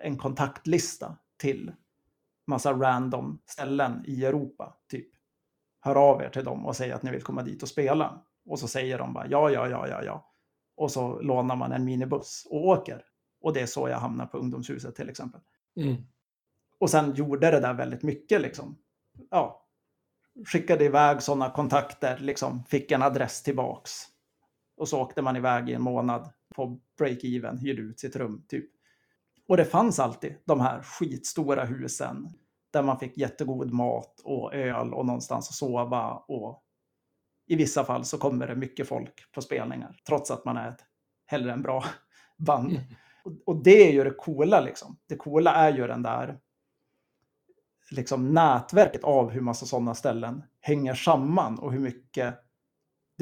[0.02, 1.72] en kontaktlista till
[2.46, 4.76] massa random ställen i Europa.
[4.88, 5.08] Typ
[5.80, 8.24] hör av er till dem och säger att ni vill komma dit och spela.
[8.46, 10.32] Och så säger de bara ja, ja, ja, ja, ja.
[10.76, 13.04] Och så lånar man en minibuss och åker.
[13.40, 15.40] Och det är så jag hamnar på ungdomshuset till exempel.
[15.76, 15.96] Mm.
[16.78, 18.78] Och sen gjorde det där väldigt mycket liksom.
[19.30, 19.66] Ja,
[20.46, 24.12] skickade iväg sådana kontakter, liksom fick en adress tillbaks.
[24.76, 28.70] Och så åkte man iväg i en månad på break-even, hyrde ut sitt rum typ.
[29.48, 32.28] Och det fanns alltid de här skitstora husen
[32.72, 36.12] där man fick jättegod mat och öl och någonstans att sova.
[36.12, 36.62] Och
[37.46, 40.85] I vissa fall så kommer det mycket folk på spelningar, trots att man är ett
[41.26, 41.85] hellre än bra
[42.38, 42.70] band.
[42.70, 42.82] Mm.
[43.24, 44.98] Och, och, det är ju det coola liksom.
[45.06, 46.38] Det coola är ju den där
[47.90, 52.35] liksom nätverket av hur massa sådana ställen hänger samman och hur mycket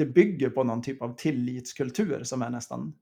[0.01, 2.93] det bygger på någon typ av tillitskultur som är nästan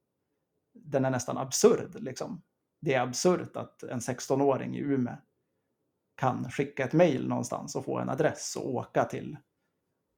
[0.73, 1.95] den är nästan absurd.
[1.99, 2.41] Liksom.
[2.81, 5.15] Det är absurt att en 16-åring i Umeå
[6.15, 9.37] kan skicka ett mejl någonstans och få en adress och åka till,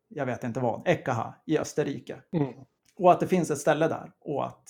[0.08, 2.22] jag vet inte vad, Ekaha i Österrike.
[2.32, 2.54] Mm.
[2.96, 4.70] Och att det finns ett ställe där och att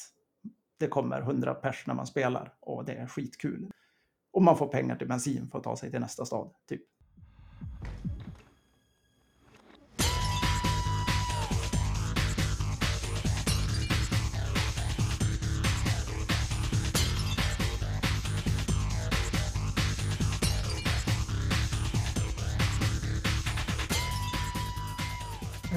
[0.78, 3.71] det kommer hundra pers när man spelar och det är skitkul.
[4.32, 6.82] Och man får pengar till bensin för att ta sig till nästa stad, typ.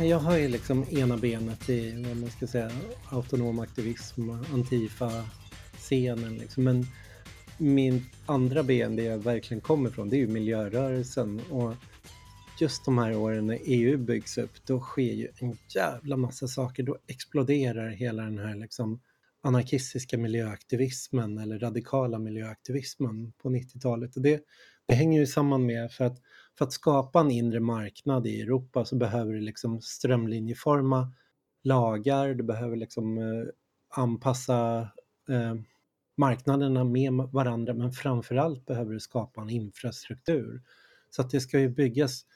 [0.08, 2.70] Jag har ju liksom ena benet i vad man ska säga
[3.10, 6.64] autonom aktivism, Antifa-scenen liksom.
[6.64, 6.86] Men
[7.58, 11.40] min andra ben, det jag verkligen kommer ifrån, det är ju miljörörelsen.
[11.50, 11.74] Och
[12.60, 16.82] just de här åren när EU byggs upp, då sker ju en jävla massa saker.
[16.82, 19.00] Då exploderar hela den här liksom
[19.42, 24.16] anarkistiska miljöaktivismen eller radikala miljöaktivismen på 90-talet.
[24.16, 24.42] Och det,
[24.86, 26.18] det hänger ju samman med för att,
[26.58, 31.12] för att skapa en inre marknad i Europa så behöver du liksom strömlinjeforma
[31.62, 33.44] lagar, du behöver liksom eh,
[33.88, 34.88] anpassa
[35.28, 35.54] eh,
[36.16, 40.62] marknaderna med varandra men framförallt behöver du skapa en infrastruktur.
[41.10, 42.26] Så att det ska ju byggas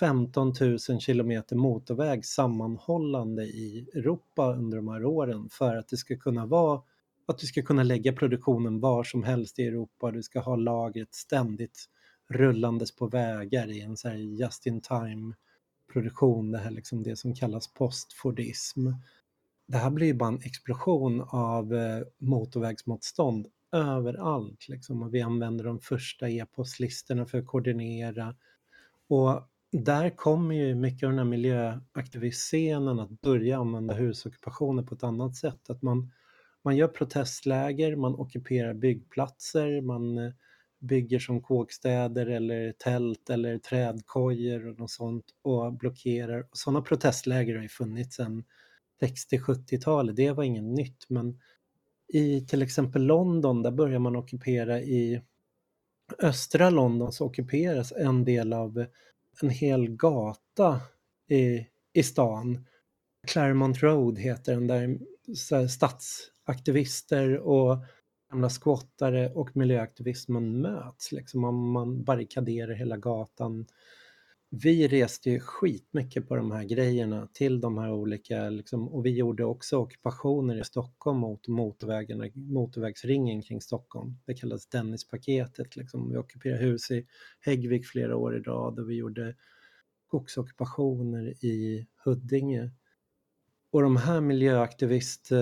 [0.00, 6.16] 15 000 kilometer motorväg sammanhållande i Europa under de här åren för att det ska
[6.16, 6.82] kunna vara
[7.26, 10.10] att du ska kunna lägga produktionen var som helst i Europa.
[10.10, 11.88] Du ska ha lagret ständigt
[12.28, 15.34] rullandes på vägar i en så här just in time
[15.92, 18.88] produktion, det här liksom det som kallas postfordism.
[19.66, 24.68] Det här blir bara en explosion av eh, motorvägsmotstånd överallt.
[24.68, 25.02] Liksom.
[25.02, 28.34] Och vi använder de första e-postlistorna för att koordinera.
[29.08, 35.02] Och där kommer ju mycket av den här miljöaktivistscenen att börja använda husockupationer på ett
[35.02, 35.70] annat sätt.
[35.70, 36.12] Att man,
[36.62, 40.32] man gör protestläger, man ockuperar byggplatser, man eh,
[40.86, 46.46] bygger som kåkstäder eller tält eller trädkojor och något sånt och blockerar.
[46.52, 48.44] Sådana protestläger har ju funnits sedan
[49.02, 51.40] 60-70-talet, det var inget nytt men
[52.08, 55.22] i till exempel London, där börjar man ockupera i
[56.18, 58.86] östra London så ockuperas en del av
[59.42, 60.80] en hel gata
[61.28, 62.66] i, i stan.
[63.26, 64.98] Claremont Road heter den, där
[65.68, 67.78] stadsaktivister och
[68.30, 71.12] gamla squattare och miljöaktivismen möts.
[71.12, 71.40] Liksom.
[71.40, 73.66] Man, man barrikaderar hela gatan.
[74.50, 79.10] Vi reste ju skitmycket på de här grejerna till de här olika, liksom, och vi
[79.10, 84.18] gjorde också ockupationer i Stockholm mot motorvägen, motorvägsringen kring Stockholm.
[84.26, 85.76] Det kallas Dennispaketet.
[85.76, 86.10] Liksom.
[86.10, 87.06] Vi ockuperade hus i
[87.40, 89.34] Häggvik flera år i rad och vi gjorde
[90.06, 92.70] skogsockupationer i Huddinge.
[93.70, 95.32] Och de här miljöaktivist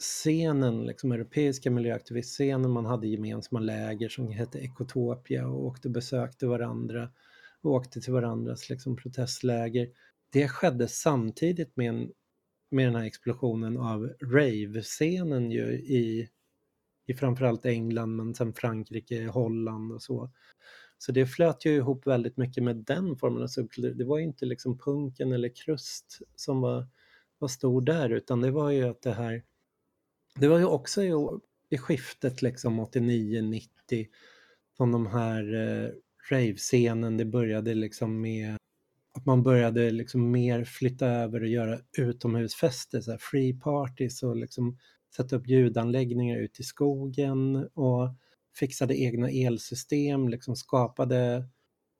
[0.00, 6.46] scenen, liksom europeiska miljöaktivistscenen, man hade gemensamma läger som hette Ekotopia och åkte och besökte
[6.46, 7.10] varandra
[7.60, 9.88] och åkte till varandras liksom, protestläger.
[10.30, 12.12] Det skedde samtidigt med, en,
[12.70, 16.28] med den här explosionen av rave-scenen ju i,
[17.06, 20.30] i framförallt England men sen Frankrike, Holland och så.
[20.98, 23.94] Så det flöt ju ihop väldigt mycket med den formen av subkultur.
[23.94, 26.88] Det var ju inte liksom punken eller krust som var,
[27.38, 29.44] var stor där utan det var ju att det här
[30.40, 31.12] det var ju också i,
[31.70, 33.68] i skiftet liksom 89-90
[34.76, 35.90] från de här eh,
[36.30, 38.56] rave-scenen, det började liksom med
[39.14, 44.36] att man började liksom mer flytta över och göra utomhusfester, så här free parties och
[44.36, 44.78] liksom
[45.16, 48.14] sätta upp ljudanläggningar ute i skogen och
[48.58, 51.48] fixade egna elsystem, liksom skapade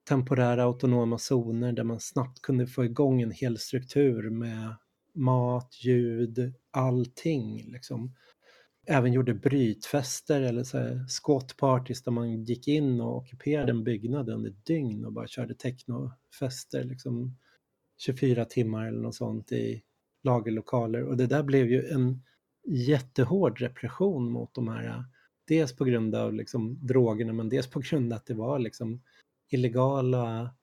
[0.08, 4.74] temporära autonoma zoner där man snabbt kunde få igång en hel struktur med
[5.14, 7.70] mat, ljud, allting.
[7.72, 8.14] Liksom
[8.86, 10.78] även gjorde brytfester eller så
[12.04, 16.84] där man gick in och ockuperade en byggnad under ett dygn och bara körde technofester
[16.84, 17.36] liksom
[17.98, 19.82] 24 timmar eller något sånt i
[20.22, 22.22] lagerlokaler och det där blev ju en
[22.66, 25.04] jättehård repression mot de här
[25.48, 29.02] dels på grund av liksom drogerna men dels på grund av att det var liksom
[29.50, 30.54] illegala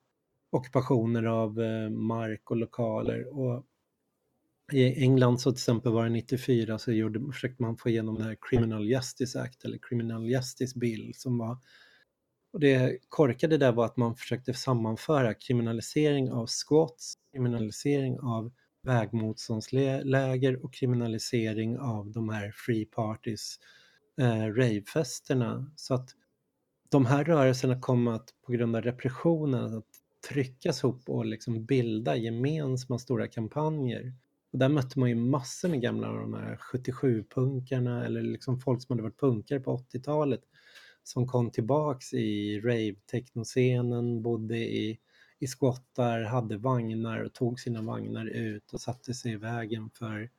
[0.50, 3.66] ockupationer av eh, mark och lokaler och
[4.74, 8.24] i England så till exempel var det 94 så gjorde, försökte man få igenom det
[8.24, 11.58] här Criminal Justice Act eller Criminal Justice Bill som var
[12.52, 18.52] och det korkade där var att man försökte sammanföra kriminalisering av squats, kriminalisering av
[18.82, 23.58] vägmotståndsläger och kriminalisering av de här free parties,
[24.20, 25.72] eh, ravefesterna.
[25.76, 26.10] Så att
[26.90, 29.88] de här rörelserna kom att på grund av repressionen att
[30.28, 34.12] tryckas ihop och liksom bilda gemensamma stora kampanjer
[34.52, 38.92] och där mötte man ju massor med gamla de här 77-punkarna eller liksom folk som
[38.92, 40.40] hade varit punkare på 80-talet
[41.02, 44.98] som kom tillbaks i rave-technoscenen, bodde i,
[45.38, 50.30] i squattar, hade vagnar och tog sina vagnar ut och satte sig i vägen för,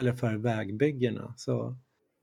[0.00, 1.34] eller för vägbyggena.
[1.36, 1.76] Så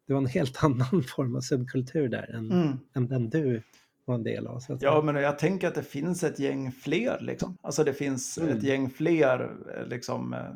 [0.08, 2.78] det var en helt annan form av subkultur där än, mm.
[2.94, 3.62] än den du
[4.06, 4.62] var en del av.
[4.80, 7.20] ja, men jag tänker att det finns ett gäng fler.
[7.22, 7.58] Liksom.
[7.62, 8.58] Alltså det finns mm.
[8.58, 9.56] ett gäng fler
[9.88, 10.56] liksom, eh,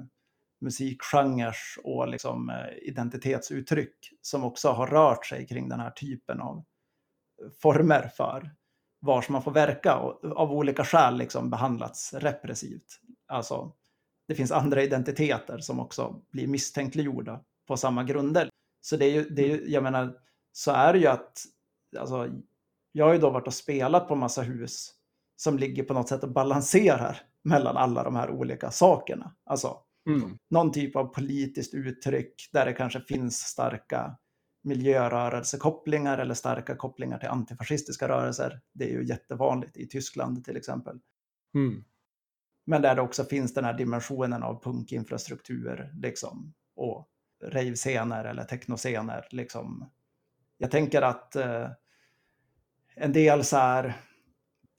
[0.62, 6.58] musikgenrer och liksom, eh, identitetsuttryck som också har rört sig kring den här typen av
[6.58, 8.52] eh, former för
[9.02, 13.00] vars man får verka och av olika skäl liksom behandlats repressivt.
[13.28, 13.74] Alltså,
[14.28, 18.50] det finns andra identiteter som också blir misstänkliggjorda på samma grunder.
[18.82, 20.18] Så det är ju, det är ju, jag menar,
[20.52, 21.44] så är det ju att
[22.00, 22.30] alltså,
[22.92, 24.94] jag har ju då varit och spelat på massa hus
[25.36, 29.36] som ligger på något sätt och balanserar mellan alla de här olika sakerna.
[29.46, 29.78] Alltså
[30.08, 30.38] mm.
[30.50, 34.18] någon typ av politiskt uttryck där det kanske finns starka
[34.64, 38.62] miljörörelsekopplingar eller starka kopplingar till antifascistiska rörelser.
[38.74, 41.00] Det är ju jättevanligt i Tyskland till exempel.
[41.56, 41.84] Mm.
[42.66, 47.08] Men där det också finns den här dimensionen av punkinfrastruktur liksom, och
[47.44, 49.28] rave-scener eller technoscener.
[49.32, 49.90] Liksom.
[50.58, 51.70] Jag tänker att eh,
[52.96, 54.02] en del så här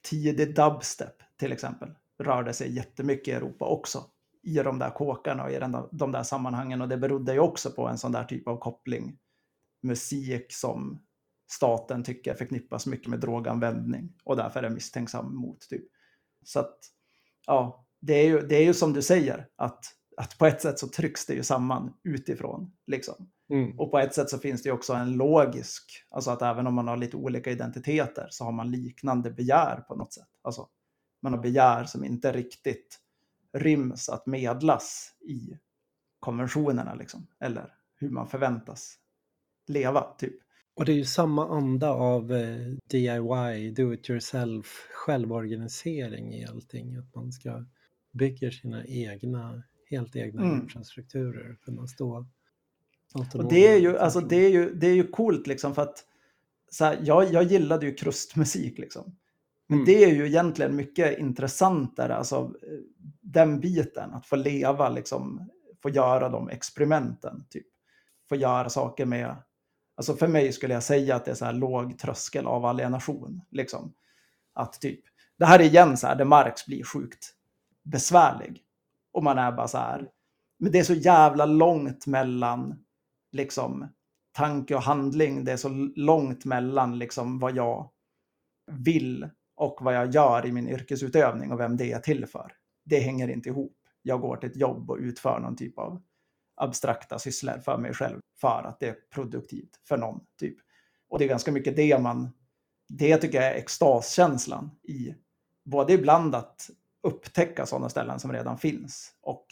[0.01, 4.05] tidig dubstep till exempel rörde sig jättemycket i Europa också
[4.43, 7.71] i de där kåkarna och i den, de där sammanhangen och det berodde ju också
[7.71, 9.17] på en sån där typ av koppling.
[9.83, 11.01] Musik som
[11.51, 15.69] staten tycker förknippas mycket med droganvändning och därför är misstänksam mot.
[15.69, 15.85] Typ.
[16.43, 16.77] Så att,
[17.47, 19.85] ja, det är ju, det är ju som du säger, att,
[20.17, 22.73] att på ett sätt så trycks det ju samman utifrån.
[22.87, 23.29] Liksom.
[23.49, 23.79] Mm.
[23.79, 26.73] Och på ett sätt så finns det ju också en logisk, alltså att även om
[26.73, 30.29] man har lite olika identiteter så har man liknande begär på något sätt.
[30.41, 30.67] Alltså
[31.21, 32.99] man har begär som inte riktigt
[33.53, 35.57] ryms att medlas i
[36.19, 38.95] konventionerna liksom, eller hur man förväntas
[39.67, 40.35] leva typ.
[40.75, 46.95] Och det är ju samma anda av eh, DIY, do it yourself, självorganisering i allting.
[46.95, 47.65] Att man ska
[48.11, 50.61] bygga sina egna, helt egna mm.
[50.61, 52.25] infrastrukturer för att stå
[53.13, 56.05] och det är ju, alltså, det är ju, det är ju coolt liksom för att
[56.69, 59.15] så här, jag, jag gillade ju krustmusik liksom.
[59.73, 59.85] Men mm.
[59.85, 62.53] det är ju egentligen mycket intressantare, alltså
[63.21, 65.49] den biten, att få leva, liksom,
[65.81, 67.67] få göra de experimenten, typ.
[68.29, 69.35] Få göra saker med,
[69.97, 73.41] alltså för mig skulle jag säga att det är så här låg tröskel av alienation,
[73.51, 73.93] liksom.
[74.53, 74.99] Att typ,
[75.37, 77.33] det här är igen så här, där Marx blir sjukt
[77.83, 78.61] besvärlig.
[79.11, 80.09] Och man är bara så här,
[80.59, 82.83] men det är så jävla långt mellan
[83.31, 83.87] liksom
[84.31, 85.43] tanke och handling.
[85.43, 87.89] Det är så långt mellan liksom vad jag
[88.71, 92.53] vill och vad jag gör i min yrkesutövning och vem det är till för.
[92.85, 93.77] Det hänger inte ihop.
[94.01, 96.01] Jag går till ett jobb och utför någon typ av
[96.55, 100.25] abstrakta sysslor för mig själv för att det är produktivt för någon.
[100.39, 100.57] typ.
[101.09, 102.29] Och det är ganska mycket det man,
[102.89, 105.15] det tycker jag är extaskänslan i,
[105.63, 106.69] både ibland att
[107.03, 109.45] upptäcka sådana ställen som redan finns och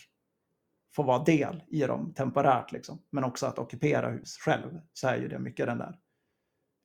[0.95, 3.01] få vara del i dem temporärt, liksom.
[3.09, 5.99] men också att ockupera hus själv, så är ju det mycket den där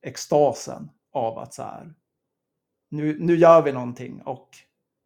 [0.02, 1.94] extasen av att så här,
[2.88, 4.48] nu, nu gör vi någonting och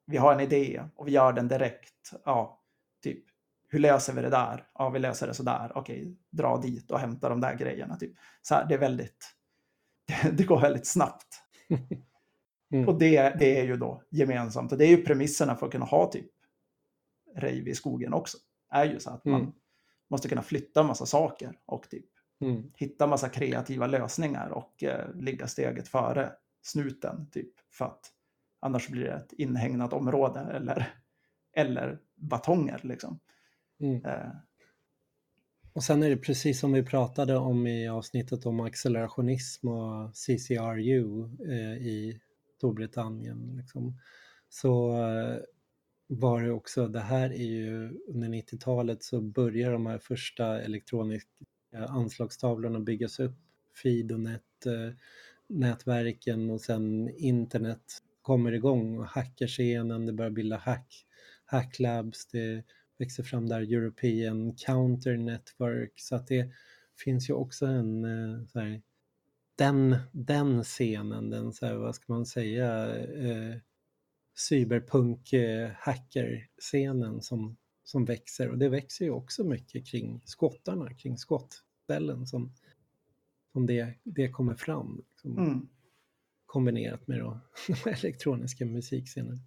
[0.07, 2.13] vi har en idé och vi gör den direkt.
[2.25, 2.61] Ja,
[3.03, 3.25] typ,
[3.69, 4.67] hur löser vi det där?
[4.75, 5.73] Ja, vi löser det så där.
[5.75, 7.97] Okej, dra dit och hämta de där grejerna.
[7.97, 8.13] Typ.
[8.43, 9.35] Så här, det är väldigt,
[10.33, 11.43] det, går väldigt snabbt.
[12.73, 12.89] Mm.
[12.89, 15.85] Och det, det är ju då gemensamt och det är ju premisserna för att kunna
[15.85, 16.31] ha typ
[17.37, 18.39] rave i skogen också
[18.71, 19.53] är ju så att man mm.
[20.11, 22.07] måste kunna flytta massa saker och typ
[22.41, 22.73] mm.
[22.77, 27.31] hitta massa kreativa lösningar och eh, ligga steget före snuten.
[27.31, 28.13] Typ, för att
[28.61, 30.95] annars blir det ett inhägnat område eller,
[31.57, 32.81] eller batonger.
[32.83, 33.21] Liksom.
[33.81, 34.05] Mm.
[34.05, 34.31] Eh.
[35.73, 41.25] Och sen är det precis som vi pratade om i avsnittet om accelerationism och CCRU
[41.53, 42.21] eh, i
[42.57, 43.57] Storbritannien.
[43.57, 43.99] Liksom.
[44.49, 45.37] Så eh,
[46.07, 51.29] var det också, det här är ju under 90-talet så börjar de här första elektroniska
[51.89, 53.37] anslagstavlorna byggas upp,
[53.83, 54.95] Fidonet, eh,
[55.51, 61.07] nätverken och sen internet kommer igång och hackerscenen, det börjar bilda hack,
[61.45, 62.65] hacklabs, det
[62.99, 65.93] växer fram där European Counter Network.
[65.97, 66.51] Så att det
[67.05, 68.83] finns ju också en eh, så här,
[69.57, 73.57] den, den scenen, den så här, vad ska man säga, eh,
[74.49, 78.49] cyberpunk-hacker-scenen eh, som, som växer.
[78.49, 82.53] Och det växer ju också mycket kring skottarna, kring skottställen som,
[83.53, 85.05] som det, det kommer fram.
[85.11, 85.69] Liksom, mm.
[86.47, 87.41] Kombinerat med då,
[87.87, 89.41] elektroniska musikscenen.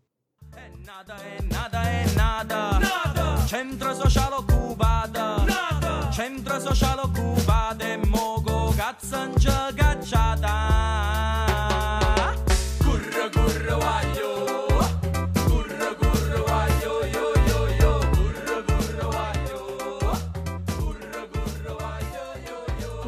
[0.86, 2.80] Nada è nada è nada.
[2.80, 3.46] nada.
[3.48, 5.44] Centro sociale occupata.
[5.46, 6.12] Nada.
[6.12, 10.73] Centro sociale occupata e mogo cazzangia cacciata.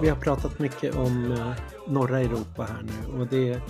[0.06, 1.54] Vi har pratat mycket om eh,
[1.88, 3.62] norra Europa här nu och det,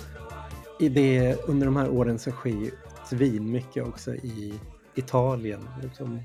[0.79, 2.71] det, under de här åren så sker ju
[3.05, 4.59] svin mycket också i
[4.95, 6.15] Italien liksom,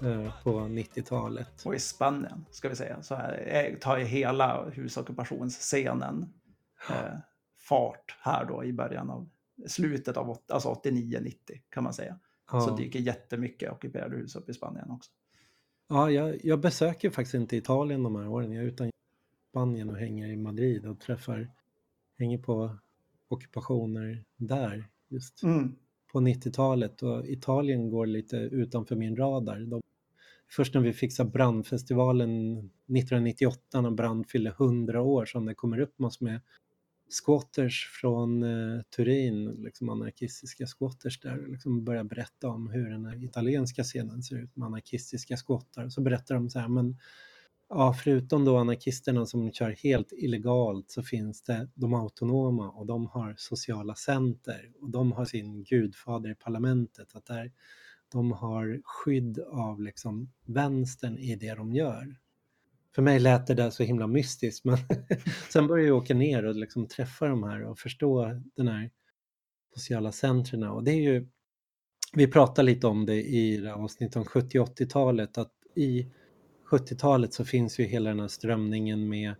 [0.00, 1.62] eh, på 90-talet.
[1.64, 3.02] Och i Spanien ska vi säga.
[3.02, 6.26] Så här tar ju hela husockupationsscenen
[6.90, 7.18] eh,
[7.68, 9.28] fart här då i början av
[9.68, 11.34] slutet av alltså 89-90
[11.68, 12.18] kan man säga.
[12.52, 12.60] Ja.
[12.60, 15.10] Så dyker jättemycket ockuperade hus upp i Spanien också.
[15.88, 18.90] Ja, jag, jag besöker faktiskt inte Italien de här åren, utan
[19.56, 21.50] Spanien och hänger i Madrid och träffar
[22.18, 22.76] hänger på
[23.28, 25.76] ockupationer där just Mm.
[26.12, 29.60] på 90-talet och Italien går lite utanför min radar.
[29.60, 29.82] De,
[30.50, 35.98] först när vi fixar brandfestivalen 1998 när Brand fyllde 100 år som det kommer upp
[35.98, 36.40] massor med
[37.24, 43.04] squatters från eh, Turin, liksom anarkistiska squatters där och liksom börjar berätta om hur den
[43.04, 45.88] här italienska scenen ser ut med anarkistiska squattar.
[45.88, 46.96] Så berättar de så här, men
[47.68, 53.06] ja, förutom då anarkisterna som kör helt illegalt så finns det de autonoma och de
[53.06, 57.14] har sociala center och de har sin gudfader i parlamentet.
[57.14, 57.52] Att där,
[58.12, 62.16] de har skydd av liksom vänstern i det de gör.
[62.94, 64.76] För mig lät det där så himla mystiskt men
[65.52, 68.90] sen började jag åka ner och liksom träffa de här och förstå den här
[69.74, 71.28] sociala centren och det är ju
[72.12, 76.06] vi pratade lite om det i avsnittet om 70 80-talet att i
[76.70, 79.34] 70-talet så finns ju hela den här strömningen med,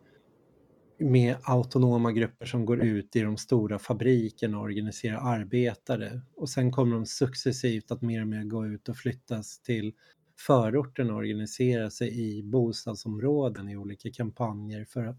[0.98, 6.20] med autonoma grupper som går ut i de stora fabrikerna och organiserar arbetare.
[6.36, 9.92] Och sen kommer de successivt att mer och mer gå ut och flyttas till
[10.38, 15.18] förorten och organisera sig i bostadsområden i olika kampanjer för att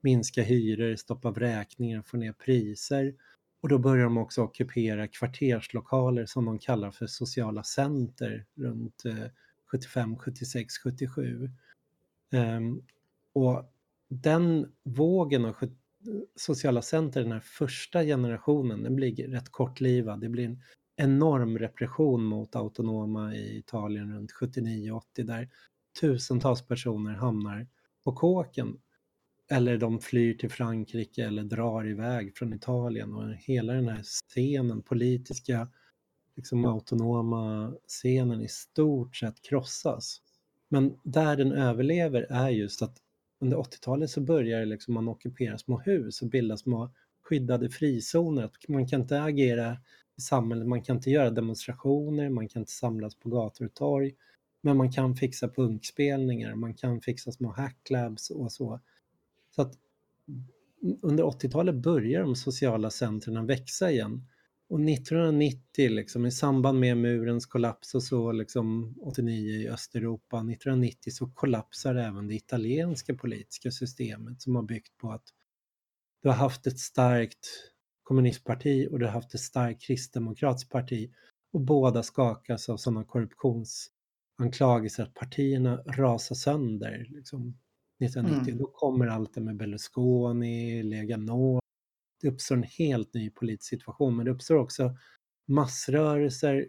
[0.00, 3.14] minska hyror, stoppa vräkningar, få ner priser.
[3.62, 9.26] Och då börjar de också ockupera kvarterslokaler som de kallar för sociala center runt eh,
[9.70, 11.50] 75, 76, 77.
[12.32, 12.82] Um,
[13.32, 13.72] och
[14.08, 15.54] den vågen av
[16.36, 20.20] sociala center, den här första generationen, den blir rätt kortlivad.
[20.20, 20.62] Det blir en
[20.96, 25.48] enorm repression mot autonoma i Italien runt 79-80 där
[26.00, 27.66] tusentals personer hamnar
[28.04, 28.80] på kåken.
[29.50, 34.82] Eller de flyr till Frankrike eller drar iväg från Italien och hela den här scenen,
[34.82, 35.68] politiska
[36.36, 40.22] liksom autonoma scenen i stort sett krossas.
[40.68, 42.96] Men där den överlever är just att
[43.40, 46.90] under 80-talet så börjar liksom man ockupera små hus och bilda små
[47.22, 48.50] skyddade frizoner.
[48.68, 49.78] Man kan inte agera
[50.16, 54.14] i samhället, man kan inte göra demonstrationer, man kan inte samlas på gator och torg.
[54.60, 58.80] Men man kan fixa punkspelningar, man kan fixa små hacklabs och så.
[59.50, 59.72] Så att
[61.02, 64.26] under 80-talet börjar de sociala centren växa igen.
[64.68, 71.12] Och 1990, liksom, i samband med murens kollaps och så, liksom, 89 i Östeuropa, 1990
[71.12, 75.24] så kollapsar även det italienska politiska systemet som har byggt på att
[76.22, 77.48] du har haft ett starkt
[78.02, 81.10] kommunistparti och du har haft ett starkt kristdemokratiskt parti
[81.52, 87.06] och båda skakas av sådana korruptionsanklagelser att partierna rasar sönder.
[87.08, 87.58] Liksom,
[88.04, 88.58] 1990, mm.
[88.58, 91.62] då kommer allt det med Berlusconi, Lega Nord,
[92.20, 94.96] det uppstår en helt ny politisk situation, men det uppstår också
[95.48, 96.68] massrörelser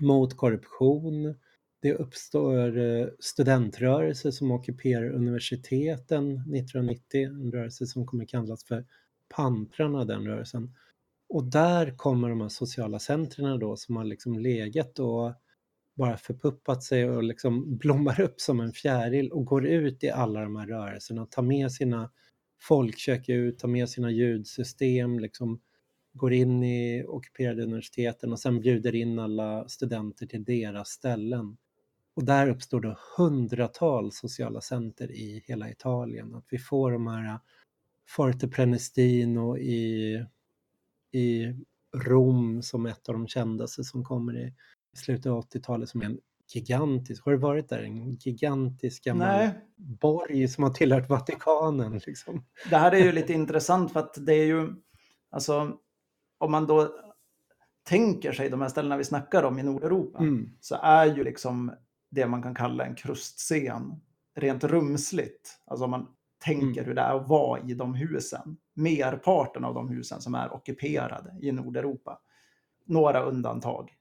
[0.00, 1.34] mot korruption.
[1.82, 8.86] Det uppstår eh, studentrörelser som ockuperar universiteten 1990, en rörelse som kommer kallas för
[9.36, 10.74] pantrarna, den rörelsen.
[11.28, 15.34] Och där kommer de här sociala centren då som har liksom legat och
[15.96, 20.40] bara förpuppat sig och liksom blommar upp som en fjäril och går ut i alla
[20.40, 22.10] de här rörelserna och tar med sina
[22.68, 25.60] folk checkar ut, tar med sina ljudsystem, liksom
[26.12, 31.56] går in i ockuperade universiteten och sen bjuder in alla studenter till deras ställen.
[32.14, 36.34] Och där uppstår då hundratals sociala center i hela Italien.
[36.34, 37.38] Att vi får de här äh,
[38.08, 40.24] Forte Prenestino i,
[41.12, 41.54] i
[41.94, 44.54] Rom som ett av de kändaste som kommer i,
[44.94, 47.82] i slutet av 80-talet som är en gigantisk, har du varit där?
[47.82, 49.50] En gigantisk gammal Nej.
[49.76, 52.00] borg som har tillhört Vatikanen.
[52.06, 52.44] Liksom.
[52.70, 54.68] Det här är ju lite intressant för att det är ju,
[55.30, 55.78] alltså
[56.38, 56.88] om man då
[57.84, 60.50] tänker sig de här ställena vi snackar om i Nordeuropa mm.
[60.60, 61.72] så är ju liksom
[62.10, 64.00] det man kan kalla en krustscen
[64.34, 65.60] rent rumsligt.
[65.66, 66.06] Alltså om man
[66.44, 66.84] tänker mm.
[66.84, 68.56] hur det är att vara i de husen.
[68.74, 72.18] Merparten av de husen som är ockuperade i Nordeuropa.
[72.86, 73.92] Några undantag.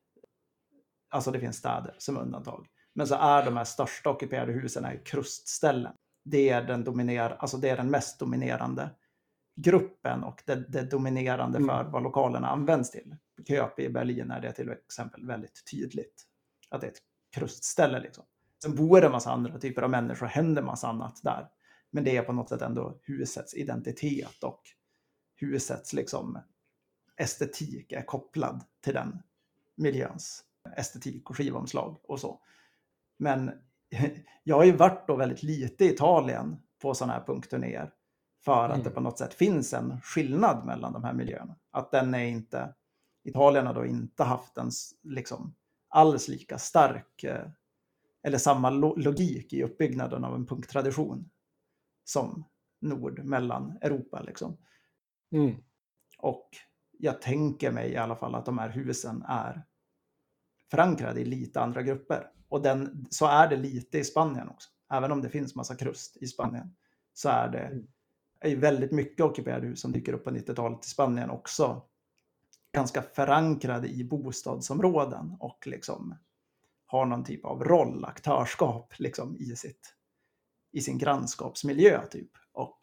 [1.14, 2.68] Alltså det finns städer som undantag.
[2.94, 5.94] Men så är de här största ockuperade husen är krustställen.
[6.26, 8.90] Det är den, dominerar, alltså det är den mest dominerande
[9.56, 11.70] gruppen och det, det dominerande mm.
[11.70, 13.16] för vad lokalerna används till.
[13.48, 16.24] Köp i Berlin är det till exempel väldigt tydligt.
[16.70, 17.02] Att det är ett
[17.36, 18.00] krustställe.
[18.00, 18.24] Liksom.
[18.64, 21.50] Sen bor det en massa andra typer av människor och händer massa annat där.
[21.92, 24.62] Men det är på något sätt ändå husets identitet och
[25.36, 26.40] husets liksom,
[27.18, 29.24] estetik är kopplad till den
[29.76, 30.44] miljöns
[30.78, 32.40] estetik och skivomslag och så.
[33.18, 33.52] Men
[34.44, 37.92] jag har ju varit då väldigt lite i Italien på sådana här punkturnéer
[38.46, 38.84] för att mm.
[38.84, 41.56] det på något sätt finns en skillnad mellan de här miljöerna.
[41.72, 42.74] Att den är inte,
[43.24, 44.72] Italien har då inte haft en
[45.04, 45.56] liksom
[45.90, 47.48] alls lika stark eh,
[48.24, 51.30] eller samma logik i uppbyggnaden av en punktradition
[52.04, 52.46] som
[52.82, 54.22] Nord mellan Europa.
[54.22, 54.58] Liksom.
[55.32, 55.56] Mm.
[56.18, 56.50] Och
[56.92, 59.66] jag tänker mig i alla fall att de här husen är
[60.74, 62.28] förankrade i lite andra grupper.
[62.50, 64.70] Och den, så är det lite i Spanien också.
[64.92, 66.76] Även om det finns massa krust i Spanien
[67.14, 67.88] så är det mm.
[68.40, 71.82] är väldigt mycket ockuperade hus som dyker upp på 90-talet i Spanien också
[72.72, 76.16] ganska förankrade i bostadsområden och liksom
[76.86, 79.96] har någon typ av roll, aktörskap liksom i, sitt,
[80.72, 82.32] i sin grannskapsmiljö typ.
[82.52, 82.78] Och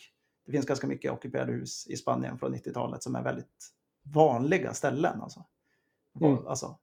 [0.47, 3.73] det finns ganska mycket ockuperade hus i Spanien från 90-talet som är väldigt
[4.03, 5.21] vanliga ställen.
[5.21, 5.45] Alltså,
[6.21, 6.47] mm.
[6.47, 6.79] alltså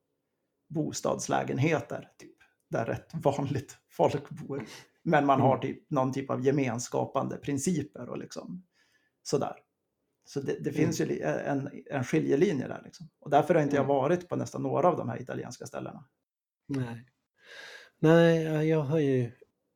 [0.68, 2.38] bostadslägenheter, typ,
[2.70, 4.66] där rätt vanligt folk bor.
[5.04, 5.62] Men man har mm.
[5.62, 8.66] typ någon typ av gemenskapande principer och liksom
[9.24, 9.56] sådär.
[10.26, 11.16] Så det, det finns mm.
[11.16, 12.82] ju en, en skiljelinje där.
[12.86, 13.10] Liksom.
[13.20, 13.96] Och därför har inte jag mm.
[13.96, 16.06] varit på nästan några av de här italienska ställena.
[16.68, 17.06] Nej,
[18.00, 19.32] Nej jag har ju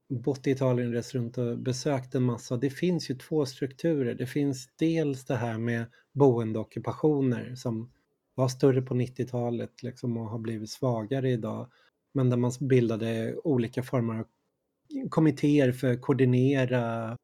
[0.09, 2.57] bott i Italien, rest runt och besökt en massa.
[2.57, 4.15] Det finns ju två strukturer.
[4.15, 7.91] Det finns dels det här med boendeockupationer som
[8.35, 11.67] var större på 90-talet liksom och har blivit svagare idag.
[12.13, 14.25] Men där man bildade olika former av
[15.09, 17.17] kommittéer för att koordinera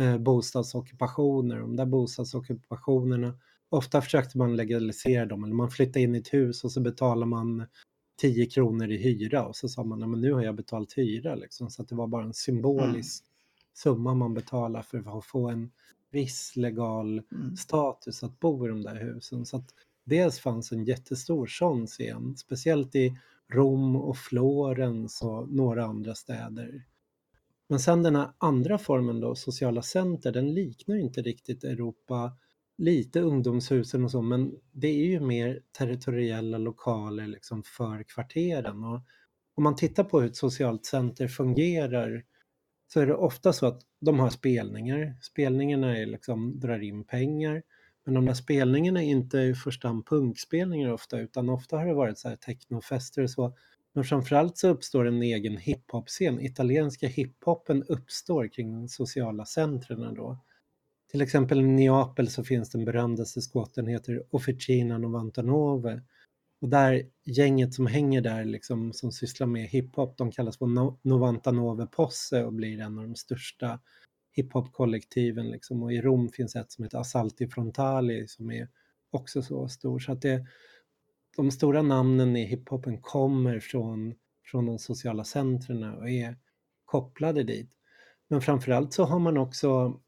[0.00, 1.58] eh, bostadsockupationer.
[1.58, 3.38] De där bostadsockupationerna,
[3.68, 7.26] ofta försökte man legalisera dem, eller man flyttade in i ett hus och så betalar
[7.26, 7.66] man
[8.20, 11.70] 10 kronor i hyra och så sa man, men nu har jag betalt hyra liksom,
[11.70, 13.30] så att det var bara en symbolisk mm.
[13.74, 15.70] summa man betalar för att få en
[16.10, 17.56] viss legal mm.
[17.56, 19.46] status att bo i de där husen.
[19.46, 19.74] Så att
[20.04, 23.16] dels fanns en jättestor sån scen, speciellt i
[23.52, 26.84] Rom och Florens och några andra städer.
[27.68, 32.32] Men sen den här andra formen då, sociala center, den liknar inte riktigt Europa.
[32.78, 38.84] Lite ungdomshusen och så, men det är ju mer territoriella lokaler liksom för kvarteren.
[38.84, 39.00] Och
[39.54, 42.24] om man tittar på hur ett socialt center fungerar
[42.86, 45.16] så är det ofta så att de har spelningar.
[45.22, 47.62] Spelningarna är liksom, drar in pengar.
[48.04, 51.94] Men de där spelningarna är inte i första hand punkspelningar ofta, utan ofta har det
[51.94, 53.54] varit så här technofester och så
[53.94, 56.40] men framförallt så uppstår en egen hiphop-scen.
[56.40, 60.38] Italienska hiphopen uppstår kring de sociala centren då.
[61.10, 66.02] Till exempel i Neapel så finns den berömdaste squatten heter Officina Novantanove.
[66.60, 70.66] Och där gänget som hänger där liksom som sysslar med hiphop, de kallas för
[71.08, 73.80] Novantanove Posse och blir en av de största
[74.34, 75.82] hiphop-kollektiven liksom.
[75.82, 78.68] Och i Rom finns ett som heter Assalti Frontali som är
[79.10, 79.98] också så stor.
[79.98, 80.46] Så att det,
[81.36, 84.14] de stora namnen i hiphopen kommer från,
[84.44, 86.36] från de sociala centren och är
[86.84, 87.70] kopplade dit.
[88.28, 90.00] Men framförallt så har man också,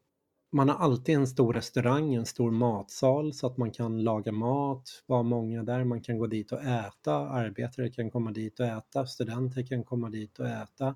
[0.51, 5.03] man har alltid en stor restaurang, en stor matsal så att man kan laga mat,
[5.05, 9.05] vara många där, man kan gå dit och äta, arbetare kan komma dit och äta,
[9.05, 10.95] studenter kan komma dit och äta.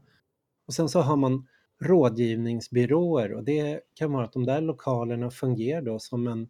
[0.67, 1.47] Och sen så har man
[1.81, 6.49] rådgivningsbyråer och det kan vara att de där lokalerna fungerar då som en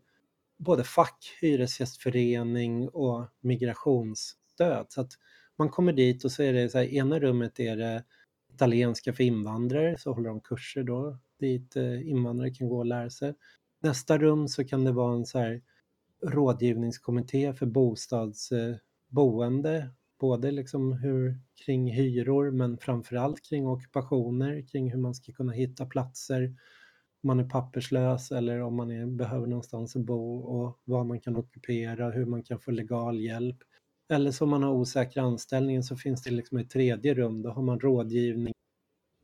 [0.58, 4.86] både fack, hyresgästförening och migrationsstöd.
[4.90, 5.12] Så att
[5.58, 8.04] man kommer dit och så är det så här, ena rummet är det
[8.54, 13.10] italienska för invandrare, så håller de kurser då dit eh, invandrare kan gå och lära
[13.10, 13.34] sig.
[13.80, 15.62] Nästa rum så kan det vara en så här
[16.26, 19.86] rådgivningskommitté för bostadsboende, eh,
[20.22, 25.86] både liksom hur, kring hyror men framförallt kring ockupationer, kring hur man ska kunna hitta
[25.86, 26.56] platser
[27.24, 31.20] om man är papperslös eller om man är, behöver någonstans att bo och vad man
[31.20, 33.58] kan ockupera, hur man kan få legal hjälp.
[34.10, 37.62] Eller som man har osäkra anställning så finns det liksom ett tredje rum, då har
[37.62, 38.54] man rådgivning.